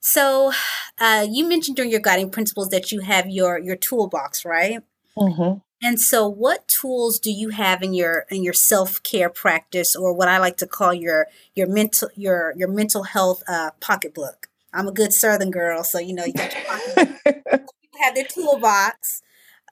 [0.00, 0.52] so
[0.98, 4.80] uh you mentioned during your guiding principles that you have your your toolbox, right?
[5.16, 5.58] Mm-hmm.
[5.80, 10.28] And so what tools do you have in your in your self-care practice or what
[10.28, 14.48] I like to call your your mental your your mental health uh, pocketbook?
[14.74, 17.68] I'm a good southern girl, so you know you got your pocketbook.
[18.02, 19.22] have their toolbox.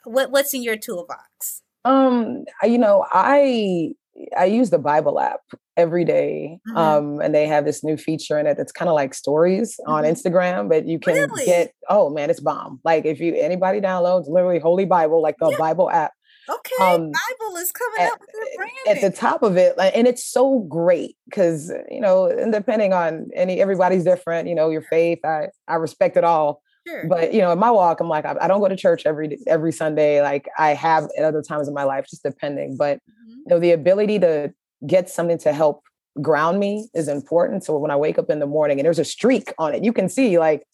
[0.04, 1.62] What what's in your toolbox?
[1.84, 3.94] Um, you know, I
[4.36, 5.40] I use the Bible app
[5.76, 6.58] every day.
[6.68, 6.76] Mm-hmm.
[6.76, 9.92] Um, and they have this new feature in it that's kind of like stories mm-hmm.
[9.92, 11.44] on Instagram, but you can really?
[11.44, 12.80] get oh man, it's bomb.
[12.84, 15.58] Like if you anybody downloads literally Holy Bible, like the yeah.
[15.58, 16.12] Bible app.
[16.48, 20.24] Okay, um, Bible is coming at, up with At the top of it, and it's
[20.24, 24.48] so great because you know, and depending on any everybody's different.
[24.48, 26.62] You know, your faith, I I respect it all.
[26.86, 27.06] Sure.
[27.06, 29.38] But you know, in my walk, I'm like, I, I, don't go to church every
[29.46, 30.22] every Sunday.
[30.22, 32.76] Like I have at other times in my life, just depending.
[32.76, 33.30] But mm-hmm.
[33.30, 34.52] you know, the ability to
[34.86, 35.82] get something to help
[36.22, 37.64] ground me is important.
[37.64, 39.92] So when I wake up in the morning and there's a streak on it, you
[39.92, 40.64] can see like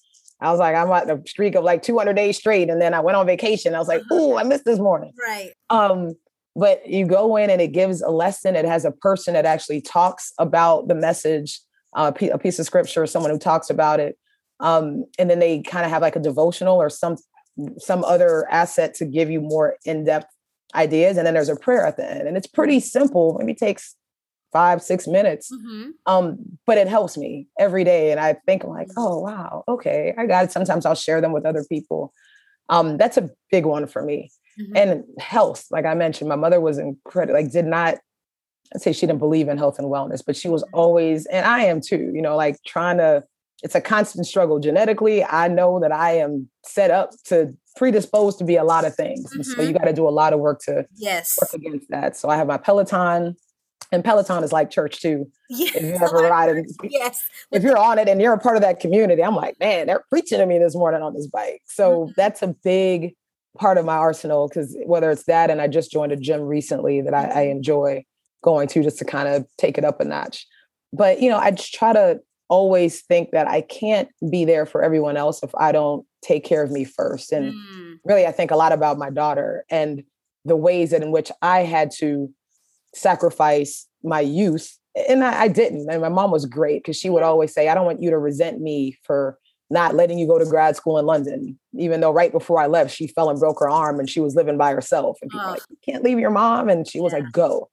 [0.42, 2.68] I was like, I'm at a streak of like 200 days straight.
[2.68, 3.74] And then I went on vacation.
[3.74, 5.12] I was like, oh, I missed this morning.
[5.18, 5.52] Right.
[5.70, 6.14] Um,
[6.56, 8.56] but you go in and it gives a lesson.
[8.56, 11.60] It has a person that actually talks about the message,
[11.94, 14.18] uh, a piece of scripture, someone who talks about it.
[14.60, 17.16] Um, and then they kind of have like a devotional or some
[17.78, 20.26] some other asset to give you more in-depth
[20.74, 21.18] ideas.
[21.18, 22.26] And then there's a prayer at the end.
[22.26, 23.36] And it's pretty simple.
[23.38, 23.94] Maybe takes
[24.52, 25.52] five, six minutes.
[25.52, 25.90] Mm-hmm.
[26.06, 28.10] Um, but it helps me every day.
[28.10, 30.52] And I think I'm like, oh wow, okay, I got it.
[30.52, 32.12] Sometimes I'll share them with other people.
[32.68, 34.30] Um, that's a big one for me.
[34.58, 34.76] Mm-hmm.
[34.76, 37.98] And health, like I mentioned, my mother was incredible, like did not
[38.74, 40.78] I'd say she didn't believe in health and wellness, but she was mm-hmm.
[40.78, 43.24] always, and I am too, you know, like trying to,
[43.62, 44.58] it's a constant struggle.
[44.58, 48.94] Genetically, I know that I am set up to predisposed to be a lot of
[48.94, 49.32] things.
[49.32, 49.42] Mm-hmm.
[49.42, 49.78] so you mm-hmm.
[49.78, 51.38] got to do a lot of work to yes.
[51.40, 52.16] work against that.
[52.16, 53.36] So I have my Peloton
[53.90, 55.30] and Peloton is like church too.
[55.48, 55.76] Yes.
[55.76, 57.22] If you ever ride it, yes.
[57.50, 60.04] If you're on it and you're a part of that community, I'm like, man, they're
[60.08, 61.62] preaching to me this morning on this bike.
[61.66, 62.12] So mm-hmm.
[62.16, 63.14] that's a big
[63.58, 67.02] part of my arsenal because whether it's that and I just joined a gym recently
[67.02, 67.50] that I, I mm-hmm.
[67.52, 68.04] enjoy
[68.42, 70.46] going to just to kind of take it up a notch.
[70.92, 72.20] But you know, I just try to
[72.52, 76.62] always think that I can't be there for everyone else if I don't take care
[76.62, 77.32] of me first.
[77.32, 77.94] And mm.
[78.04, 80.04] really, I think a lot about my daughter and
[80.44, 82.30] the ways that in which I had to
[82.94, 84.78] sacrifice my youth.
[85.08, 85.90] And I, I didn't.
[85.90, 88.18] And my mom was great because she would always say, I don't want you to
[88.18, 89.38] resent me for
[89.70, 92.94] not letting you go to grad school in London, even though right before I left,
[92.94, 95.16] she fell and broke her arm and she was living by herself.
[95.22, 95.52] And people oh.
[95.52, 96.68] like, you can't leave your mom.
[96.68, 97.20] And she was yeah.
[97.20, 97.70] like, go.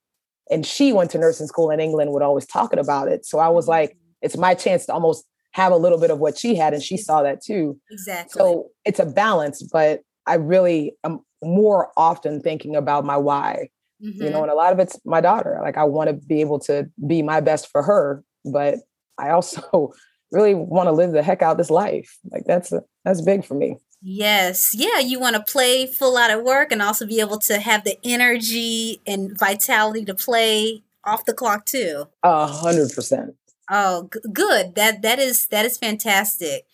[0.49, 3.25] And she went to nursing school in England, would always talking about it.
[3.25, 4.08] So I was like, mm-hmm.
[4.21, 6.73] It's my chance to almost have a little bit of what she had.
[6.73, 7.79] And she saw that too.
[7.89, 8.39] Exactly.
[8.39, 13.69] So it's a balance, but I really am more often thinking about my why
[14.03, 14.23] Mm-hmm.
[14.23, 14.43] You know, mm-hmm.
[14.43, 15.59] and a lot of it's my daughter.
[15.61, 18.75] Like I want to be able to be my best for her, but
[19.17, 19.91] I also
[20.31, 22.17] really want to live the heck out this life.
[22.31, 23.77] Like that's a, that's big for me.
[24.01, 24.73] Yes.
[24.73, 24.99] Yeah.
[24.99, 27.97] You want to play full out of work and also be able to have the
[28.03, 32.05] energy and vitality to play off the clock too.
[32.23, 33.35] A hundred percent.
[33.69, 34.75] Oh, g- good.
[34.75, 36.65] That that is that is fantastic.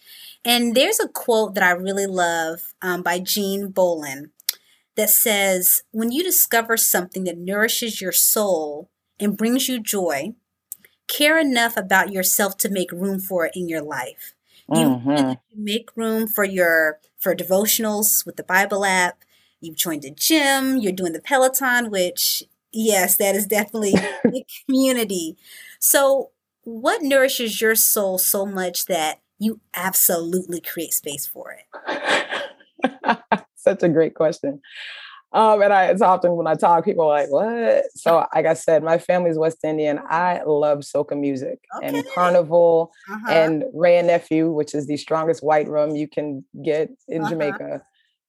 [0.44, 4.32] And there's a quote that I really love um, by Jean Bolen
[4.96, 10.34] that says when you discover something that nourishes your soul and brings you joy,
[11.08, 14.34] care enough about yourself to make room for it in your life.
[14.70, 15.30] Mm-hmm.
[15.32, 19.24] You make room for your for devotionals with the Bible app.
[19.62, 20.78] You've joined a gym.
[20.78, 23.94] You're doing the Peloton, which yes, that is definitely
[24.26, 25.38] a community.
[25.80, 26.32] So,
[26.66, 33.20] what nourishes your soul so much that you absolutely create space for it?
[33.56, 34.62] such a great question.
[35.32, 38.54] Um, and I, it's often when I talk, people are like, "What?" So, like I
[38.54, 40.00] said, my family's West Indian.
[40.10, 41.88] I love soca music okay.
[41.88, 43.32] and carnival uh-huh.
[43.32, 47.32] and Wray and Nephew, which is the strongest white rum you can get in uh-huh.
[47.32, 47.82] Jamaica.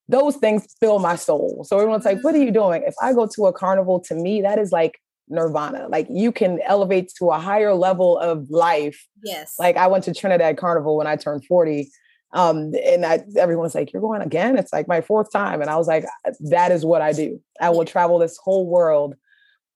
[0.09, 1.65] Those things fill my soul.
[1.69, 2.55] So everyone's like, "What are you mm.
[2.55, 5.89] doing?" If I go to a carnival, to me, that is like nirvana.
[5.89, 9.07] Like you can elevate to a higher level of life.
[9.23, 9.55] Yes.
[9.59, 11.91] Like I went to Trinidad Carnival when I turned forty
[12.33, 15.77] um, and I, everyone's like, "You're going again?" It's like my fourth time, and I
[15.77, 16.05] was like,
[16.41, 17.41] "That is what I do.
[17.61, 19.15] I will travel this whole world,"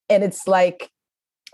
[0.08, 0.90] and it's like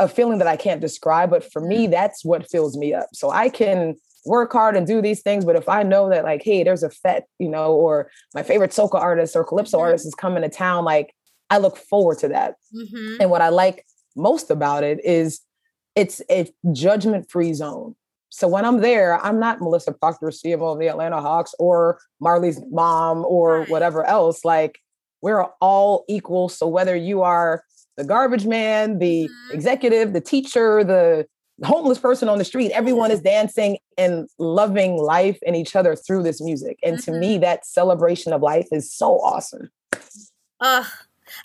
[0.01, 1.31] a feeling that I can't describe.
[1.31, 3.09] But for me, that's what fills me up.
[3.13, 5.45] So I can work hard and do these things.
[5.45, 8.73] But if I know that, like, hey, there's a fete, you know, or my favorite
[8.73, 9.85] soca artist or calypso mm-hmm.
[9.85, 11.15] artist is coming to town, like,
[11.51, 12.57] I look forward to that.
[12.75, 13.17] Mm-hmm.
[13.21, 13.87] And what I like
[14.17, 15.41] most about it is
[15.95, 17.95] it's a judgment free zone.
[18.29, 22.61] So when I'm there, I'm not Melissa Proctor, CMO of the Atlanta Hawks, or Marley's
[22.71, 23.71] mom, or right.
[23.71, 24.45] whatever else.
[24.45, 24.79] Like,
[25.23, 26.49] we're all equal.
[26.49, 27.63] So whether you are
[27.97, 29.55] the garbage man, the mm-hmm.
[29.55, 31.27] executive, the teacher, the
[31.65, 36.23] homeless person on the street everyone is dancing and loving life and each other through
[36.23, 37.13] this music and mm-hmm.
[37.13, 39.71] to me that celebration of life is so awesome
[40.61, 40.85] uh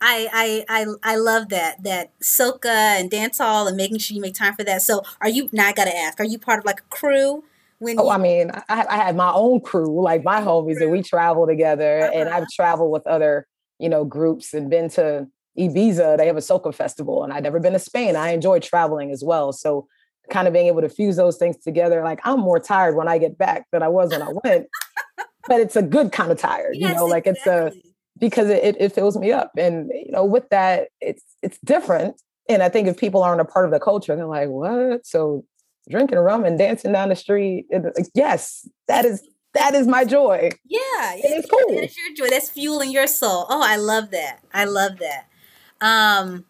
[0.02, 4.22] I, I I I love that that soca and dance hall and making sure you
[4.22, 4.82] make time for that.
[4.82, 5.68] So are you now?
[5.68, 7.44] I gotta ask: Are you part of like a crew?
[7.80, 10.92] When oh, you- I mean, I, I have my own crew, like my homies, and
[10.92, 12.02] we travel together.
[12.02, 12.12] Uh-huh.
[12.14, 13.48] And I've traveled with other,
[13.80, 15.28] you know, groups and been to
[15.58, 16.18] Ibiza.
[16.18, 18.16] They have a soca festival, and I've never been to Spain.
[18.16, 19.52] I enjoy traveling as well.
[19.52, 19.88] So
[20.30, 22.04] kind of being able to fuse those things together.
[22.04, 24.68] Like I'm more tired when I get back than I was when I went,
[25.48, 27.80] but it's a good kind of tired, yes, you know, like exactly.
[27.80, 27.91] it's a,
[28.22, 29.52] because it, it fills me up.
[29.58, 32.22] And, you know, with that, it's, it's different.
[32.48, 35.06] And I think if people aren't a part of the culture, they're like, what?
[35.06, 35.44] So
[35.90, 37.66] drinking rum and dancing down the street.
[37.72, 40.52] Like, yes, that is, that is my joy.
[40.66, 41.14] Yeah.
[41.16, 41.76] It's cool.
[41.76, 42.30] That's your joy.
[42.30, 43.48] That's fueling your soul.
[43.50, 44.40] Oh, I love that.
[44.54, 45.26] I love that.
[45.82, 46.46] Um,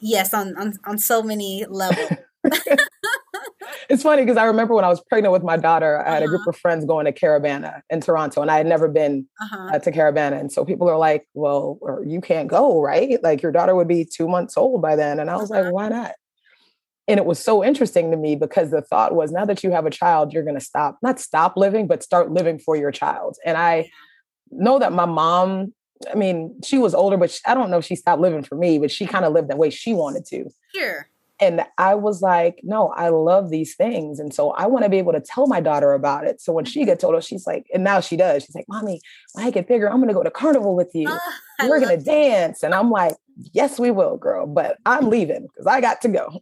[0.00, 2.10] yes, on, on, on so many levels.
[3.88, 6.24] it's funny because I remember when I was pregnant with my daughter, I had uh-huh.
[6.24, 6.50] a group uh-huh.
[6.50, 9.70] of friends going to Caribana in Toronto, and I had never been uh-huh.
[9.74, 10.38] uh, to Caribana.
[10.38, 13.22] And so people are like, "Well, you can't go, right?
[13.22, 15.64] Like your daughter would be two months old by then." And I was uh-huh.
[15.64, 16.12] like, "Why not?"
[17.06, 19.84] And it was so interesting to me because the thought was, now that you have
[19.84, 23.36] a child, you're going to stop, not stop living, but start living for your child.
[23.44, 23.90] And I
[24.50, 25.74] know that my mom
[26.10, 28.56] I mean, she was older, but she, I don't know if she stopped living for
[28.56, 30.50] me, but she kind of lived the way she wanted to.
[30.74, 31.08] Sure.
[31.40, 34.20] And I was like, no, I love these things.
[34.20, 36.40] And so I want to be able to tell my daughter about it.
[36.40, 38.44] So when she gets older, she's like, and now she does.
[38.44, 39.00] She's like, Mommy,
[39.36, 41.08] I get bigger, I'm going to go to carnival with you.
[41.08, 42.62] Oh, We're going to dance.
[42.62, 43.14] And I'm like,
[43.52, 44.46] yes, we will, girl.
[44.46, 46.40] But I'm leaving because I got to go.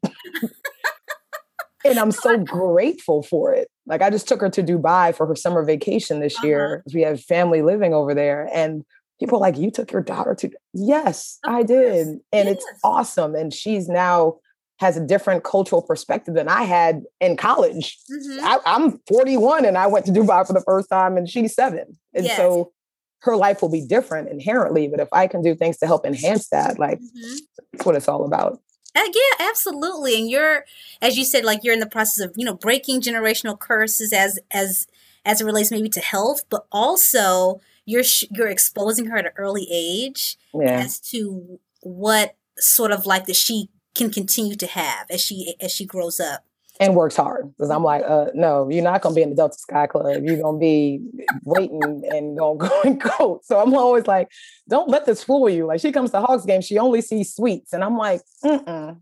[1.84, 3.68] and I'm so grateful for it.
[3.86, 6.46] Like I just took her to Dubai for her summer vacation this uh-huh.
[6.46, 6.84] year.
[6.92, 8.50] We have family living over there.
[8.52, 8.84] And
[9.18, 12.08] people are like, you took your daughter to, yes, of I did.
[12.32, 12.56] And yes.
[12.56, 13.34] it's awesome.
[13.34, 14.36] And she's now
[14.82, 17.98] has a different cultural perspective than I had in college.
[18.12, 18.44] Mm-hmm.
[18.44, 21.96] I, am 41 and I went to Dubai for the first time and she's seven.
[22.12, 22.36] And yes.
[22.36, 22.72] so
[23.20, 24.88] her life will be different inherently.
[24.88, 27.34] But if I can do things to help enhance that, like mm-hmm.
[27.72, 28.60] that's what it's all about.
[28.94, 30.18] Uh, yeah, absolutely.
[30.18, 30.64] And you're,
[31.00, 34.40] as you said, like you're in the process of, you know, breaking generational curses as,
[34.50, 34.88] as,
[35.24, 38.02] as it relates maybe to health, but also you're,
[38.32, 40.80] you're exposing her at an early age yeah.
[40.80, 45.72] as to what sort of like that she can continue to have as she as
[45.72, 46.44] she grows up
[46.80, 49.56] and works hard because I'm like, uh, no, you're not gonna be in the Delta
[49.58, 50.22] Sky Club.
[50.24, 51.00] You're gonna be
[51.44, 53.40] waiting and gonna go and go.
[53.44, 54.28] So I'm always like,
[54.68, 55.66] don't let this fool you.
[55.66, 58.96] Like she comes to Hawks game, she only sees suites, and I'm like, mm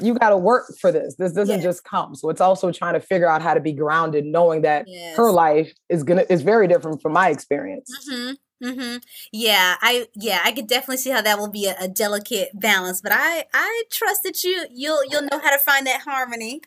[0.00, 1.14] you got to work for this.
[1.16, 2.14] This doesn't just come.
[2.14, 5.16] So it's also trying to figure out how to be grounded, knowing that yes.
[5.16, 7.90] her life is gonna is very different from my experience.
[8.10, 8.32] Mm-hmm.
[8.64, 8.96] Mm-hmm.
[9.30, 13.02] Yeah, I yeah, I could definitely see how that will be a, a, delicate balance,
[13.02, 16.62] but I I trust that you you'll you'll know how to find that harmony.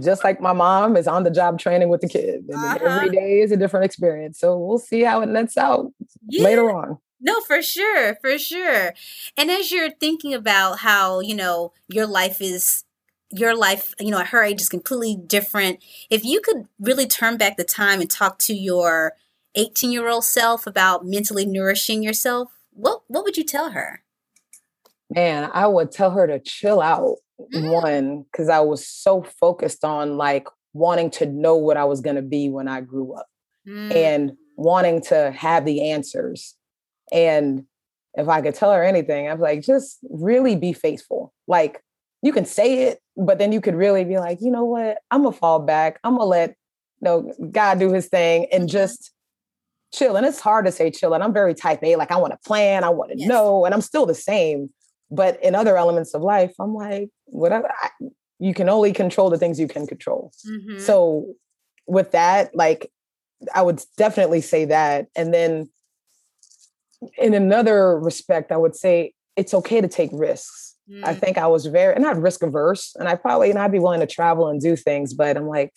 [0.00, 2.78] Just like my mom is on the job training with the kids, uh-huh.
[2.80, 4.38] every day is a different experience.
[4.38, 5.92] So we'll see how it nets out
[6.28, 6.44] yeah.
[6.44, 6.98] later on.
[7.20, 8.94] No, for sure, for sure.
[9.36, 12.84] And as you're thinking about how you know your life is
[13.32, 15.82] your life, you know, at her age is completely different.
[16.08, 19.14] If you could really turn back the time and talk to your
[19.56, 24.02] 18 year old self about mentally nourishing yourself, what, what would you tell her?
[25.10, 27.16] Man, I would tell her to chill out.
[27.54, 27.70] Mm.
[27.70, 32.16] One, because I was so focused on like wanting to know what I was going
[32.16, 33.26] to be when I grew up
[33.68, 33.94] mm.
[33.94, 36.54] and wanting to have the answers.
[37.12, 37.64] And
[38.14, 41.32] if I could tell her anything, I'm like, just really be faithful.
[41.46, 41.82] Like
[42.22, 44.98] you can say it, but then you could really be like, you know what?
[45.10, 46.00] I'm gonna fall back.
[46.02, 46.54] I'm gonna let you
[47.02, 48.78] know God do his thing and mm-hmm.
[48.78, 49.12] just
[49.92, 50.16] chill.
[50.16, 51.14] And it's hard to say chill.
[51.14, 53.28] And I'm very type A, like I want to plan, I want to yes.
[53.28, 54.70] know, and I'm still the same.
[55.10, 57.70] But in other elements of life, I'm like, whatever.
[57.70, 57.90] I,
[58.38, 60.32] you can only control the things you can control.
[60.46, 60.78] Mm-hmm.
[60.78, 61.34] So
[61.86, 62.90] with that, like
[63.54, 65.06] I would definitely say that.
[65.14, 65.70] And then
[67.18, 70.74] in another respect, I would say it's okay to take risks.
[70.90, 71.04] Mm.
[71.04, 73.78] I think I was very and not risk averse, and I probably and I'd be
[73.78, 75.72] willing to travel and do things, but I'm like,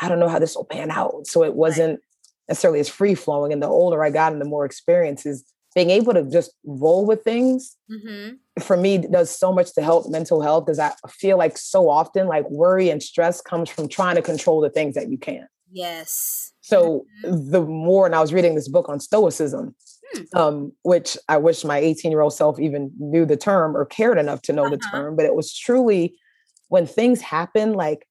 [0.00, 1.26] I don't know how this will pan out.
[1.26, 2.00] So it wasn't
[2.48, 3.52] necessarily as free flowing.
[3.52, 7.22] And the older I got and the more experiences, being able to just roll with
[7.22, 8.36] things mm-hmm.
[8.60, 12.28] for me does so much to help mental health because I feel like so often
[12.28, 15.48] like worry and stress comes from trying to control the things that you can't.
[15.72, 16.52] Yes.
[16.60, 17.50] So mm-hmm.
[17.50, 19.74] the more, and I was reading this book on Stoicism,
[20.14, 20.38] hmm.
[20.38, 24.18] um, which I wish my 18 year old self even knew the term or cared
[24.18, 24.76] enough to know uh-huh.
[24.76, 26.16] the term, but it was truly
[26.68, 28.06] when things happen, like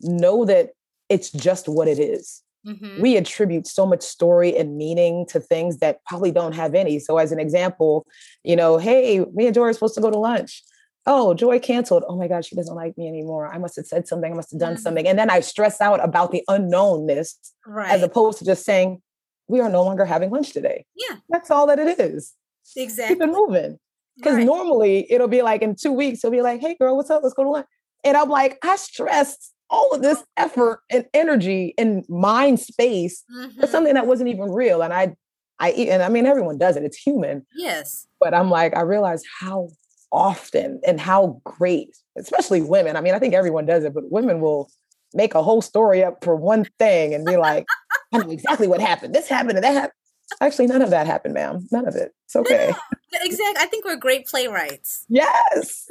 [0.00, 0.70] know that
[1.08, 2.42] it's just what it is.
[2.66, 3.00] Mm-hmm.
[3.00, 6.98] We attribute so much story and meaning to things that probably don't have any.
[6.98, 8.06] So, as an example,
[8.44, 10.62] you know, hey, me and Joy are supposed to go to lunch.
[11.06, 12.04] Oh, Joy canceled.
[12.06, 13.46] Oh my God, she doesn't like me anymore.
[13.46, 14.30] I must have said something.
[14.30, 14.82] I must have done mm-hmm.
[14.82, 15.08] something.
[15.08, 17.34] And then I stress out about the unknownness
[17.66, 17.90] right.
[17.90, 19.00] as opposed to just saying,
[19.48, 20.84] we are no longer having lunch today.
[20.94, 21.16] Yeah.
[21.30, 22.34] That's all that it is.
[22.76, 23.16] Exactly.
[23.16, 23.78] Keep it moving.
[24.16, 24.44] Because right.
[24.44, 27.22] normally it'll be like in two weeks, it'll be like, hey girl, what's up?
[27.22, 27.66] Let's go to lunch.
[28.04, 33.60] And I'm like, I stressed all of this effort and energy and mind space mm-hmm.
[33.60, 34.82] for something that wasn't even real.
[34.82, 35.14] And I,
[35.58, 36.84] I, and I mean, everyone does it.
[36.84, 37.46] It's human.
[37.54, 38.06] Yes.
[38.20, 39.70] But I'm like, I realize how
[40.10, 42.96] often and how great, especially women.
[42.96, 44.70] I mean, I think everyone does it, but women will
[45.14, 47.66] make a whole story up for one thing and be like,
[48.12, 49.14] I know exactly what happened.
[49.14, 49.92] This happened and that happened.
[50.40, 51.66] Actually, none of that happened, ma'am.
[51.72, 52.12] None of it.
[52.26, 52.74] It's okay.
[53.12, 53.62] Yeah, exactly.
[53.62, 55.06] I think we're great playwrights.
[55.08, 55.86] Yes.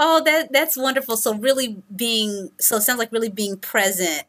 [0.00, 1.16] Oh, that that's wonderful.
[1.16, 4.24] So really being so it sounds like really being present.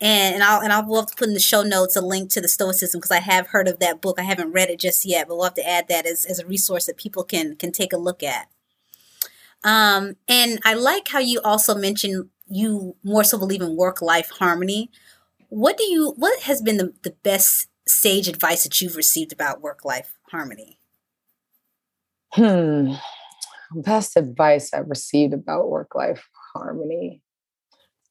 [0.00, 2.40] And, and I'll and I'll we'll to put in the show notes a link to
[2.40, 4.18] the Stoicism because I have heard of that book.
[4.18, 6.46] I haven't read it just yet, but we'll have to add that as, as a
[6.46, 8.48] resource that people can can take a look at.
[9.64, 14.30] Um, and I like how you also mentioned you more so believe in work life
[14.30, 14.90] harmony.
[15.48, 19.60] What do you what has been the, the best sage advice that you've received about
[19.60, 20.78] work life harmony?
[22.32, 22.94] Hmm
[23.82, 27.22] best advice I've received about work life harmony.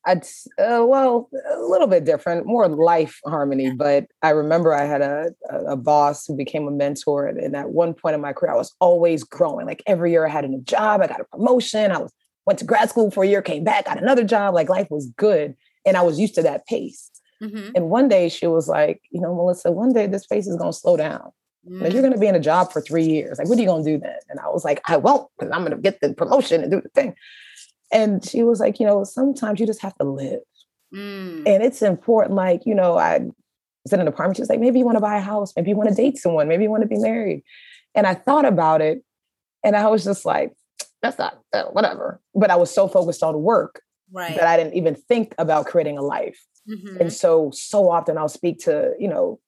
[0.08, 0.24] I'd
[0.60, 3.72] uh, well a little bit different, more life harmony.
[3.72, 5.32] But I remember I had a,
[5.68, 8.74] a boss who became a mentor, and at one point in my career, I was
[8.80, 9.66] always growing.
[9.66, 11.92] Like every year, I had a new job, I got a promotion.
[11.92, 12.14] I was
[12.46, 14.54] went to grad school for a year, came back, got another job.
[14.54, 15.56] Like life was good,
[15.86, 17.10] and I was used to that pace.
[17.42, 17.72] Mm-hmm.
[17.76, 20.72] And one day she was like, you know, Melissa, one day this pace is going
[20.72, 21.32] to slow down.
[21.68, 23.40] Like, you're going to be in a job for three years.
[23.40, 24.18] Like, what are you going to do then?
[24.30, 26.80] And I was like, I won't, because I'm going to get the promotion and do
[26.80, 27.16] the thing.
[27.92, 30.42] And she was like, you know, sometimes you just have to live.
[30.94, 31.48] Mm.
[31.48, 32.36] And it's important.
[32.36, 33.20] Like, you know, I
[33.84, 34.38] was in an apartment.
[34.38, 35.54] She was like, maybe you want to buy a house.
[35.56, 36.48] Maybe you want to date someone.
[36.48, 37.44] Maybe you want to be married.
[37.96, 39.04] And I thought about it.
[39.64, 40.54] And I was just like,
[41.02, 42.22] that's not, uh, whatever.
[42.36, 44.36] But I was so focused on work right.
[44.36, 46.40] that I didn't even think about creating a life.
[46.70, 47.02] Mm-hmm.
[47.02, 49.40] And so, so often I'll speak to, you know,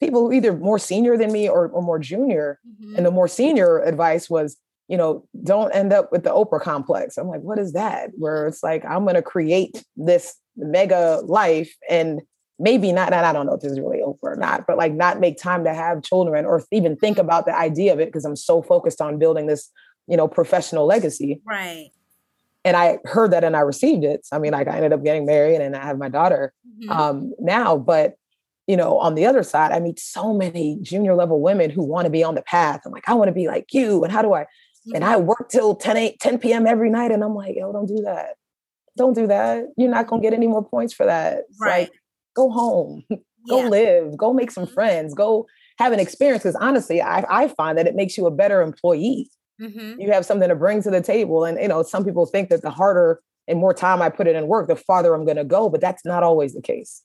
[0.00, 2.58] people who either more senior than me or, or more junior.
[2.68, 2.96] Mm-hmm.
[2.96, 4.56] And the more senior advice was,
[4.88, 7.16] you know, don't end up with the Oprah complex.
[7.16, 8.10] I'm like, what is that?
[8.16, 12.20] Where it's like, I'm going to create this mega life and
[12.58, 14.92] maybe not, and I don't know if this is really Oprah or not, but like
[14.92, 18.24] not make time to have children or even think about the idea of it because
[18.24, 19.70] I'm so focused on building this,
[20.06, 21.40] you know, professional legacy.
[21.44, 21.90] Right.
[22.64, 24.26] And I heard that and I received it.
[24.26, 26.90] So, I mean, like I ended up getting married and I have my daughter mm-hmm.
[26.90, 28.14] um, now, but
[28.66, 32.06] you know, on the other side, I meet so many junior level women who want
[32.06, 32.80] to be on the path.
[32.84, 34.02] I'm like, I want to be like you.
[34.02, 34.46] And how do I?
[34.94, 36.66] And I work till 10, 8, 10 p.m.
[36.66, 37.10] every night.
[37.10, 38.36] And I'm like, yo, don't do that.
[38.96, 39.64] Don't do that.
[39.76, 41.44] You're not going to get any more points for that.
[41.50, 41.88] It's right.
[41.90, 41.92] Like,
[42.34, 43.02] go home,
[43.48, 44.74] go live, go make some mm-hmm.
[44.74, 45.46] friends, go
[45.78, 46.42] have an experience.
[46.44, 49.28] Because honestly, I, I find that it makes you a better employee.
[49.60, 50.00] Mm-hmm.
[50.00, 51.44] You have something to bring to the table.
[51.44, 54.36] And, you know, some people think that the harder and more time I put it
[54.36, 55.68] in work, the farther I'm going to go.
[55.68, 57.02] But that's not always the case.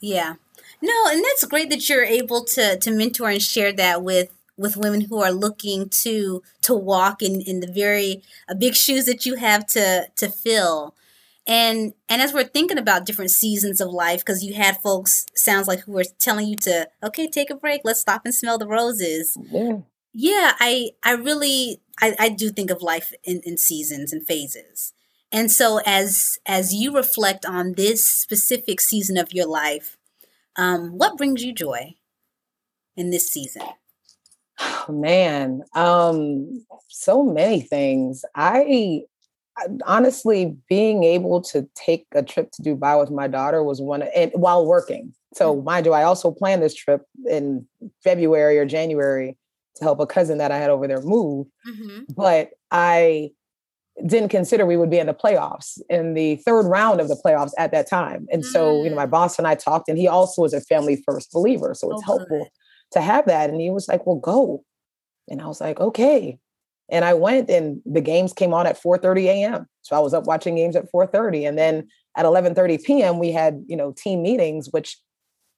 [0.00, 0.34] Yeah.
[0.82, 4.76] No, and that's great that you're able to to mentor and share that with with
[4.76, 9.26] women who are looking to to walk in in the very uh, big shoes that
[9.26, 10.94] you have to to fill.
[11.46, 15.68] And and as we're thinking about different seasons of life, because you had folks sounds
[15.68, 18.66] like who were telling you to okay, take a break, let's stop and smell the
[18.66, 19.38] roses.
[19.50, 19.78] Yeah,
[20.12, 24.92] yeah I I really I, I do think of life in, in seasons and phases.
[25.32, 29.95] And so as as you reflect on this specific season of your life,
[30.56, 31.94] um, what brings you joy
[32.96, 33.62] in this season?
[34.58, 38.24] Oh, man, um, so many things.
[38.34, 39.02] I
[39.86, 44.08] honestly being able to take a trip to Dubai with my daughter was one of,
[44.14, 45.14] and while working.
[45.34, 45.64] So mm.
[45.64, 47.66] mind you, I also planned this trip in
[48.02, 49.36] February or January
[49.76, 51.46] to help a cousin that I had over there move.
[51.68, 52.12] Mm-hmm.
[52.14, 53.30] But I
[54.04, 57.52] didn't consider we would be in the playoffs in the third round of the playoffs
[57.56, 58.26] at that time.
[58.30, 59.10] And so, you know, my mm.
[59.10, 61.74] boss and I talked, and he also is a family first believer.
[61.74, 62.48] So it's oh, helpful good.
[62.92, 63.48] to have that.
[63.48, 64.64] And he was like, well, go.
[65.28, 66.38] And I was like, okay.
[66.88, 69.66] And I went and the games came on at 4 30 a.m.
[69.82, 71.44] So I was up watching games at 4 30.
[71.46, 74.98] And then at 11 30 p.m., we had, you know, team meetings, which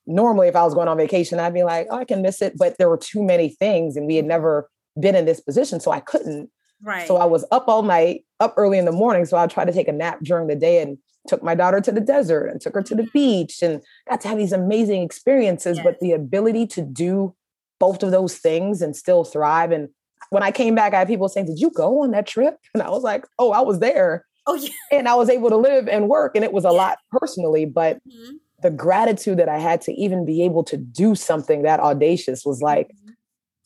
[0.07, 2.55] normally if I was going on vacation, I'd be like, oh, I can miss it.
[2.57, 5.81] But there were too many things and we had never been in this position.
[5.81, 6.51] So I couldn't.
[6.83, 7.07] Right.
[7.07, 9.25] So I was up all night, up early in the morning.
[9.25, 11.93] So I tried to take a nap during the day and took my daughter to
[11.93, 15.77] the desert and took her to the beach and got to have these amazing experiences.
[15.77, 15.85] Yes.
[15.85, 17.35] But the ability to do
[17.79, 19.73] both of those things and still thrive.
[19.73, 19.89] And
[20.31, 22.59] when I came back, I had people saying, Did you go on that trip?
[22.75, 24.25] And I was like, Oh, I was there.
[24.47, 24.71] Oh, yeah.
[24.93, 26.33] And I was able to live and work.
[26.35, 26.73] And it was a yeah.
[26.73, 28.37] lot personally, but mm-hmm.
[28.63, 32.63] the gratitude that I had to even be able to do something that audacious was
[32.63, 33.13] like, mm-hmm.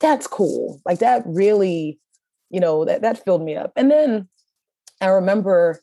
[0.01, 0.81] that's cool.
[0.85, 1.99] Like that really,
[2.53, 3.73] you know, that, that filled me up.
[3.75, 4.29] And then
[5.01, 5.81] I remember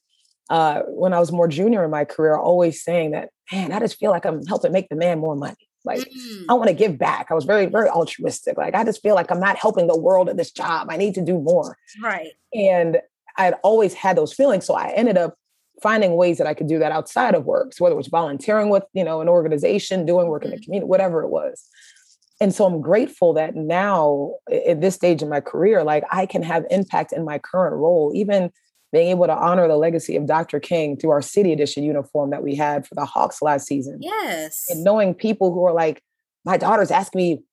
[0.50, 3.98] uh, when I was more junior in my career, always saying that, man, I just
[3.98, 5.68] feel like I'm helping make the man more money.
[5.84, 6.46] Like, mm.
[6.50, 7.28] I want to give back.
[7.30, 8.58] I was very, very altruistic.
[8.58, 10.88] Like, I just feel like I'm not helping the world at this job.
[10.90, 11.78] I need to do more.
[12.02, 12.32] Right.
[12.54, 13.00] And
[13.38, 14.66] i had always had those feelings.
[14.66, 15.36] So I ended up
[15.82, 17.74] finding ways that I could do that outside of work.
[17.74, 20.64] So whether it was volunteering with, you know, an organization, doing work in the mm-hmm.
[20.66, 21.66] community, whatever it was.
[22.42, 26.42] And so I'm grateful that now at this stage in my career, like I can
[26.44, 28.52] have impact in my current role, even
[28.92, 30.60] being able to honor the legacy of Dr.
[30.60, 34.00] King through our city edition uniform that we had for the Hawks last season.
[34.02, 34.68] Yes.
[34.70, 36.02] And knowing people who are like,
[36.46, 37.44] my daughter's asking me,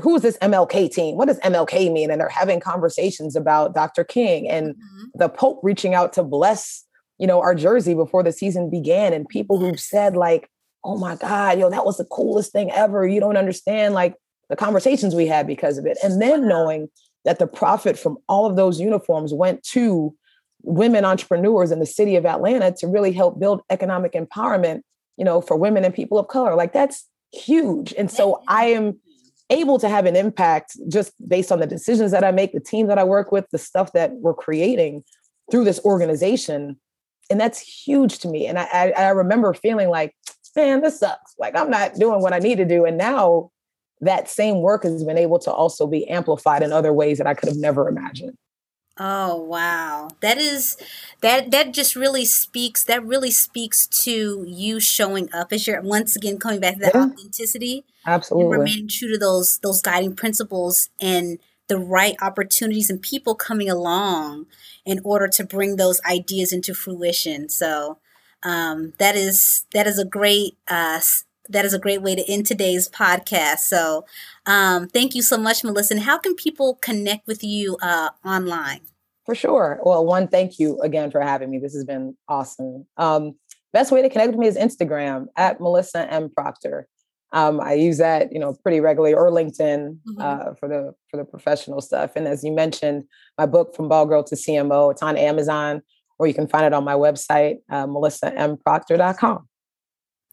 [0.00, 1.16] who's this MLK team?
[1.16, 2.10] What does MLK mean?
[2.10, 4.04] And they're having conversations about Dr.
[4.04, 5.04] King and mm-hmm.
[5.14, 6.84] the Pope reaching out to bless,
[7.18, 9.12] you know, our jersey before the season began.
[9.12, 10.48] And people who've said, like,
[10.84, 13.06] oh my God, yo, that was the coolest thing ever.
[13.06, 14.16] You don't understand like
[14.52, 15.96] the conversations we had because of it.
[16.04, 16.90] And then knowing
[17.24, 20.14] that the profit from all of those uniforms went to
[20.62, 24.82] women entrepreneurs in the city of Atlanta to really help build economic empowerment,
[25.16, 26.54] you know, for women and people of color.
[26.54, 27.94] Like that's huge.
[27.96, 29.00] And so I am
[29.48, 32.88] able to have an impact just based on the decisions that I make, the team
[32.88, 35.02] that I work with, the stuff that we're creating
[35.50, 36.78] through this organization.
[37.30, 38.46] And that's huge to me.
[38.46, 40.14] And I, I, I remember feeling like,
[40.54, 41.34] man, this sucks.
[41.38, 42.84] Like I'm not doing what I need to do.
[42.84, 43.50] And now
[44.02, 47.34] that same work has been able to also be amplified in other ways that I
[47.34, 48.36] could have never imagined.
[48.98, 50.10] Oh wow.
[50.20, 50.76] That is
[51.22, 56.14] that that just really speaks that really speaks to you showing up as you're once
[56.14, 57.04] again coming back to that yeah.
[57.04, 57.84] authenticity.
[58.06, 58.58] Absolutely.
[58.58, 61.38] remaining true to those those guiding principles and
[61.68, 64.46] the right opportunities and people coming along
[64.84, 67.48] in order to bring those ideas into fruition.
[67.48, 67.98] So
[68.42, 71.00] um, that is that is a great uh,
[71.52, 73.58] that is a great way to end today's podcast.
[73.58, 74.04] So,
[74.46, 75.94] um, thank you so much, Melissa.
[75.94, 78.80] And how can people connect with you uh, online?
[79.24, 79.78] For sure.
[79.84, 81.58] Well, one, thank you again for having me.
[81.58, 82.86] This has been awesome.
[82.96, 83.34] Um,
[83.72, 86.88] best way to connect with me is Instagram at Melissa M Proctor.
[87.32, 90.20] Um, I use that, you know, pretty regularly, or LinkedIn mm-hmm.
[90.20, 92.12] uh, for the for the professional stuff.
[92.16, 93.04] And as you mentioned,
[93.38, 95.82] my book from Ball Girl to CMO, it's on Amazon,
[96.18, 99.48] or you can find it on my website, uh, melissamproctor.com.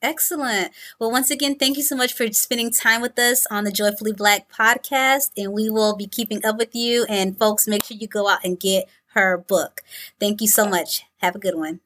[0.01, 0.71] Excellent.
[0.97, 4.13] Well, once again, thank you so much for spending time with us on the Joyfully
[4.13, 5.31] Black podcast.
[5.35, 7.05] And we will be keeping up with you.
[7.09, 9.81] And folks, make sure you go out and get her book.
[10.19, 11.03] Thank you so much.
[11.17, 11.81] Have a good one.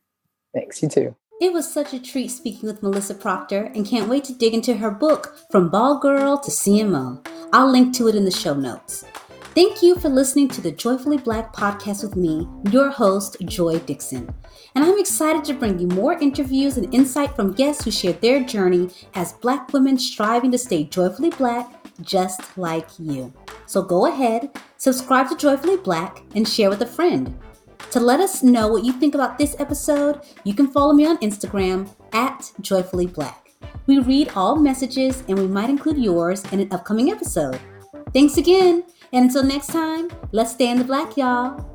[0.54, 0.84] Thanks.
[0.84, 1.16] You too.
[1.42, 4.78] It was such a treat speaking with Melissa Proctor and can't wait to dig into
[4.78, 7.26] her book, From Ball Girl to CMO.
[7.52, 9.04] I'll link to it in the show notes.
[9.54, 14.34] Thank you for listening to the Joyfully Black podcast with me, your host, Joy Dixon.
[14.74, 18.44] And I'm excited to bring you more interviews and insight from guests who share their
[18.44, 23.32] journey as Black women striving to stay joyfully Black just like you.
[23.68, 27.38] So go ahead, subscribe to Joyfully Black, and share with a friend.
[27.92, 31.20] To let us know what you think about this episode, you can follow me on
[31.20, 33.52] Instagram at Joyfully Black.
[33.86, 37.60] We read all messages and we might include yours in an upcoming episode.
[38.14, 38.84] Thanks again.
[39.14, 41.73] And until next time, let's stay in the black, y'all.